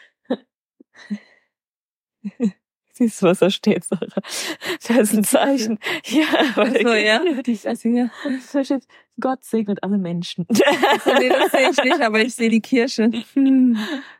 Siehst 2.93 3.21
du, 3.21 3.27
was 3.27 3.39
da 3.39 3.49
steht, 3.49 3.84
Sarah? 3.84 4.21
Das 4.88 4.89
ist 4.89 5.13
ein 5.15 5.23
Zeichen. 5.23 5.80
Ja, 6.06 6.25
aber 6.56 6.67
so, 6.67 6.89
ja. 6.93 7.21
Ich 7.45 7.65
weiß 7.65 7.86
nicht, 7.86 8.12
da 8.54 8.63
steht, 8.63 8.86
Gott 9.19 9.43
segnet 9.43 9.82
alle 9.84 9.97
Menschen. 9.97 10.45
nee, 10.49 11.30
das 11.30 11.51
sehe 11.51 11.69
ich 11.71 11.84
nicht, 11.84 12.01
aber 12.01 12.21
ich 12.21 12.36
sehe 12.36 12.49
die 12.49 12.62
Kirche. 12.62 13.10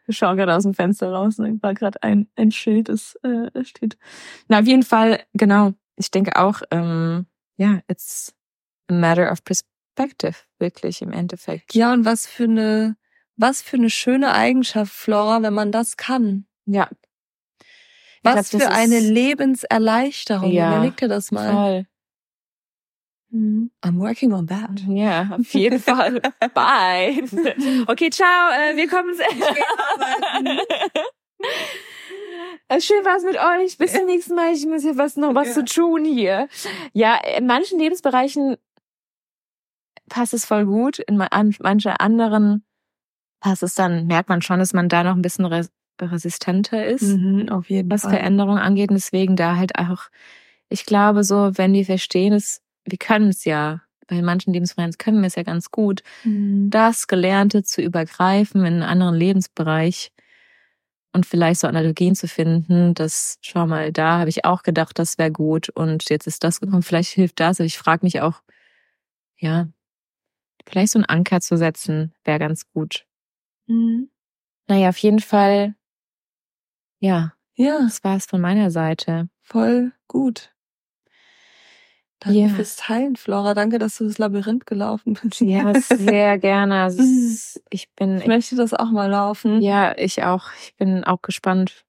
Ich 0.08 0.18
schaue 0.18 0.36
gerade 0.36 0.56
aus 0.56 0.64
dem 0.64 0.74
Fenster 0.74 1.12
raus 1.12 1.38
und 1.40 1.62
war 1.62 1.74
gerade 1.74 2.02
ein, 2.02 2.28
ein 2.36 2.52
Schild, 2.52 2.90
das 2.90 3.16
äh, 3.24 3.64
steht. 3.64 3.98
Na, 4.48 4.60
auf 4.60 4.68
jeden 4.68 4.84
Fall, 4.84 5.22
genau. 5.34 5.74
Ich 5.98 6.10
denke 6.10 6.38
auch, 6.38 6.62
ähm, 6.72 7.28
ja, 7.62 7.80
it's 7.88 8.34
a 8.90 8.94
matter 8.94 9.32
of 9.32 9.44
perspective, 9.44 10.36
wirklich 10.58 11.04
im 11.04 11.12
Endeffekt. 11.12 11.76
Ja, 11.76 11.94
und 11.94 12.06
was 12.06 12.26
für 12.26 12.46
eine, 12.46 12.98
was 13.36 13.62
für 13.62 13.78
eine 13.78 13.92
schöne 13.92 14.34
Eigenschaft, 14.34 14.92
Flora, 14.92 15.44
wenn 15.44 15.54
man 15.54 15.72
das 15.72 15.96
kann. 15.96 16.48
Ja. 16.66 16.90
Was 18.24 18.50
glaub, 18.50 18.64
für 18.64 18.70
eine 18.70 19.00
Lebenserleichterung. 19.00 20.52
Ja, 20.52 20.76
Überleg 20.76 20.98
dir 20.98 21.08
das 21.08 21.32
mal. 21.32 21.52
Voll. 21.52 21.86
Mhm. 23.30 23.72
I'm 23.84 24.00
working 24.00 24.34
on 24.34 24.48
that. 24.48 24.80
Ja, 24.88 25.38
auf 25.40 25.54
jeden 25.54 25.80
Fall. 25.80 26.20
Bye. 26.54 27.24
Okay, 27.88 28.10
ciao. 28.10 28.50
Äh, 28.52 28.76
wir 28.76 28.88
kommen. 28.90 29.16
Äh, 32.68 32.82
schön 32.82 33.04
war 33.04 33.18
es 33.18 33.24
mit 33.24 33.36
euch. 33.38 33.78
Bis 33.78 33.94
zum 33.94 34.06
nächsten 34.06 34.36
Mal. 34.36 34.54
Ich 34.54 34.66
muss 34.66 34.82
hier 34.82 34.98
was 34.98 35.18
noch 35.18 35.36
was 35.36 35.50
ja. 35.50 35.54
zu 35.54 35.66
tun 35.66 36.06
hier. 36.06 36.48
Ja, 36.94 37.20
in 37.38 37.46
manchen 37.46 37.80
Lebensbereichen 37.80 38.58
passt 40.10 40.34
es 40.34 40.46
voll 40.46 40.66
gut. 40.66 41.00
In 41.00 41.18
manchen 41.18 41.92
anderen 41.92 42.64
passt 43.40 43.64
es 43.64 43.76
dann, 43.76 44.08
merkt 44.08 44.30
man 44.30 44.42
schon, 44.42 44.60
dass 44.60 44.74
man 44.74 44.90
da 44.90 45.04
noch 45.04 45.16
ein 45.16 45.22
bisschen 45.22 45.46
res 45.46 45.72
resistenter 46.02 46.86
ist. 46.86 47.04
Mhm, 47.04 47.50
auf 47.50 47.70
jeden 47.70 47.92
was 47.92 48.02
Fall. 48.02 48.12
Veränderungen 48.12 48.58
angeht. 48.58 48.90
Und 48.90 48.96
deswegen 48.96 49.36
da 49.36 49.56
halt 49.56 49.78
auch, 49.78 50.10
ich 50.68 50.86
glaube 50.86 51.24
so, 51.24 51.52
wenn 51.58 51.74
wir 51.74 51.86
verstehen 51.86 52.34
es, 52.34 52.62
wir 52.86 52.98
können 52.98 53.30
es 53.30 53.46
ja, 53.46 53.82
bei 54.08 54.22
manchen 54.22 54.52
Lebensbereichen 54.52 54.98
können 54.98 55.22
wir 55.22 55.28
es 55.28 55.36
ja 55.36 55.44
ganz 55.44 55.70
gut, 55.70 56.02
mhm. 56.24 56.70
das 56.70 57.08
Gelernte 57.08 57.64
zu 57.64 57.82
übergreifen 57.82 58.62
in 58.62 58.74
einen 58.74 58.84
anderen 58.84 59.16
Lebensbereich 59.16 60.12
und 61.14 61.26
vielleicht 61.26 61.60
so 61.62 61.68
Analogien 61.68 62.16
zu 62.16 62.28
finden, 62.28 62.94
dass, 62.94 63.38
schau 63.42 63.68
mal, 63.68 63.92
da 63.92 64.20
habe 64.20 64.30
ich 64.30 64.46
auch 64.46 64.64
gedacht, 64.64 64.98
das 65.00 65.18
wäre 65.18 65.32
gut 65.32 65.70
und 65.70 66.10
jetzt 66.10 66.28
ist 66.28 66.44
das 66.44 66.60
gekommen, 66.62 66.84
vielleicht 66.84 67.12
hilft 67.12 67.40
das. 67.40 67.60
Aber 67.60 67.66
ich 67.66 67.78
frage 67.78 68.06
mich 68.06 68.22
auch, 68.22 68.42
ja, 69.38 69.68
vielleicht 70.68 70.92
so 70.94 71.00
einen 71.00 71.06
Anker 71.06 71.42
zu 71.42 71.58
setzen, 71.58 72.14
wäre 72.24 72.40
ganz 72.40 72.70
gut. 72.72 73.06
Mhm. 73.68 74.10
Naja, 74.68 74.90
auf 74.90 74.98
jeden 74.98 75.20
Fall, 75.20 75.76
ja. 77.00 77.34
Ja. 77.56 77.80
Das 77.82 78.04
war 78.04 78.16
es 78.16 78.26
von 78.26 78.42
meiner 78.42 78.72
Seite. 78.72 79.30
Voll 79.42 79.92
gut. 80.08 80.54
Danke 82.24 82.40
Ja. 82.40 82.50
fürs 82.50 82.76
Teilen, 82.76 83.16
Flora. 83.16 83.54
Danke, 83.56 83.80
dass 83.80 83.98
du 83.98 84.04
das 84.06 84.18
Labyrinth 84.20 84.66
gelaufen 84.68 85.18
bist. 85.22 85.42
Ja, 85.42 85.74
sehr 85.80 86.38
gerne. 86.38 86.84
Also, 86.84 87.02
ist- 87.02 87.62
ich 87.72 87.90
bin, 87.96 88.20
Ich 88.20 88.28
möchte 88.28 88.56
das 88.56 88.74
auch 88.74 88.92
mal 88.92 89.10
laufen. 89.10 89.60
ja, 89.62 89.98
ich 89.98 90.24
auch. 90.24 90.46
Ich 90.64 90.76
bin 90.76 91.04
auch 91.04 91.22
gespannt, 91.24 91.84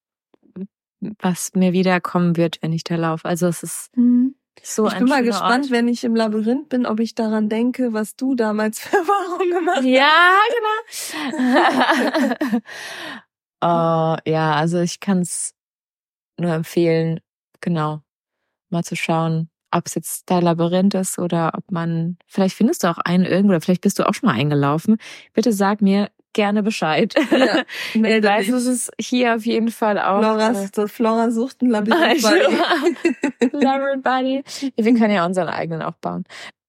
was 1.21 1.51
mir 1.55 1.73
wiederkommen 1.73 2.37
wird, 2.37 2.59
wenn 2.63 2.73
ich 2.73 2.83
da 2.85 2.97
laufe. 2.97 3.27
Also 3.29 3.47
es 3.49 3.63
ist 3.63 3.97
Mhm. 3.97 4.35
so 4.63 4.87
ich 4.87 4.93
ein 4.95 5.01
bin 5.01 5.09
mal 5.09 5.23
gespannt, 5.23 5.65
Ort. 5.65 5.71
wenn 5.73 5.89
ich 5.89 6.05
im 6.05 6.15
Labyrinth 6.17 6.69
bin, 6.71 6.87
ob 6.87 7.01
ich 7.01 7.15
daran 7.15 7.49
denke, 7.49 7.93
was 7.93 8.17
du 8.17 8.35
damals 8.35 8.79
für 8.81 8.97
Erfahrungen 8.97 9.51
gemacht 9.51 9.77
hast. 9.79 9.85
Ja, 9.85 10.39
genau. 11.29 12.61
oh, 13.61 14.17
ja, 14.25 14.55
also 14.55 14.81
ich 14.81 15.01
kann 15.01 15.21
es 15.21 15.55
nur 16.41 16.53
empfehlen, 16.53 17.21
genau, 17.61 18.01
mal 18.71 18.85
zu 18.85 18.97
schauen, 18.97 19.51
ob 19.73 19.87
es 19.87 19.95
jetzt 19.95 20.31
dein 20.31 20.43
Labyrinth 20.43 20.95
ist 20.95 21.19
oder 21.19 21.53
ob 21.57 21.71
man, 21.71 22.17
vielleicht 22.27 22.57
findest 22.57 22.85
du 22.85 22.89
auch 22.89 22.99
einen 22.99 23.25
irgendwo, 23.25 23.53
oder 23.53 23.61
vielleicht 23.61 23.81
bist 23.83 23.99
du 23.99 24.09
auch 24.09 24.15
schon 24.15 24.29
mal 24.29 24.35
eingelaufen. 24.37 24.97
Bitte 25.33 25.53
sag 25.53 25.83
mir 25.83 26.11
gerne 26.35 26.63
Bescheid. 26.63 27.15
Ja, 27.31 27.63
weiß, 28.23 28.47
dich. 28.47 28.55
es 28.55 28.67
ist 28.67 28.91
hier 28.99 29.35
auf 29.35 29.45
jeden 29.45 29.69
Fall 29.71 29.99
auch. 29.99 30.21
Flora, 30.21 30.55
so 30.75 30.87
Flora 30.87 31.31
sucht 31.31 31.63
ein 31.63 31.69
Labyrinth. 31.71 32.25
äh, 33.41 33.49
Labyrinth 33.53 34.03
Buddy. 34.03 34.43
Wir 34.77 34.95
können 34.95 35.13
ja 35.13 35.27
unseren 35.27 35.49
eigenen 35.49 35.83
auch 35.83 35.97
bauen. 35.97 36.25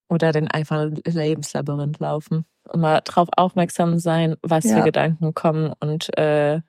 Oder 0.08 0.32
den 0.32 0.48
einfachen 0.50 1.00
Lebenslabyrinth 1.06 1.98
laufen. 1.98 2.44
Und 2.68 2.80
mal 2.80 3.00
drauf 3.04 3.28
aufmerksam 3.36 3.98
sein, 3.98 4.36
was 4.42 4.64
Ja. 4.64 4.76
für 4.78 4.82
Gedanken 4.84 5.32
kommen 5.34 5.72
und 5.80 6.16
äh, 6.18 6.60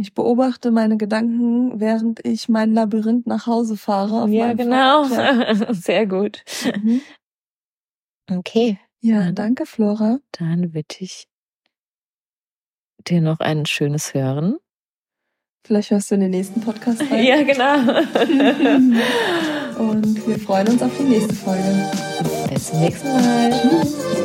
Ich 0.00 0.14
beobachte 0.14 0.70
meine 0.70 0.96
Gedanken, 0.96 1.80
während 1.80 2.24
ich 2.24 2.48
mein 2.48 2.72
Labyrinth 2.72 3.26
nach 3.26 3.48
Hause 3.48 3.76
fahre. 3.76 4.28
ja, 4.30 4.52
genau. 4.52 5.04
Sehr 5.72 6.06
gut. 6.06 6.44
Mhm. 6.64 7.00
Okay, 8.30 8.78
ja, 9.00 9.32
danke, 9.32 9.66
Flora. 9.66 10.18
dann 10.32 10.72
wünsche 10.72 11.02
ich 11.02 11.26
dir 13.08 13.20
noch 13.20 13.40
ein 13.40 13.66
schönes 13.66 14.14
Hören. 14.14 14.58
Vielleicht 15.66 15.90
hörst 15.90 16.10
du 16.10 16.14
in 16.14 16.20
den 16.22 16.30
nächsten 16.30 16.60
Podcast 16.60 17.00
rein. 17.10 17.24
Ja, 17.24 17.42
genau. 17.42 17.74
Und 19.90 20.26
wir 20.26 20.38
freuen 20.38 20.68
uns 20.68 20.80
auf 20.82 20.96
die 20.96 21.04
nächste 21.04 21.34
Folge. 21.34 21.90
Bis 22.48 22.68
zum 22.68 22.80
nächsten 22.80 23.08
Mal. 23.08 23.50
Tschüss. 23.50 24.17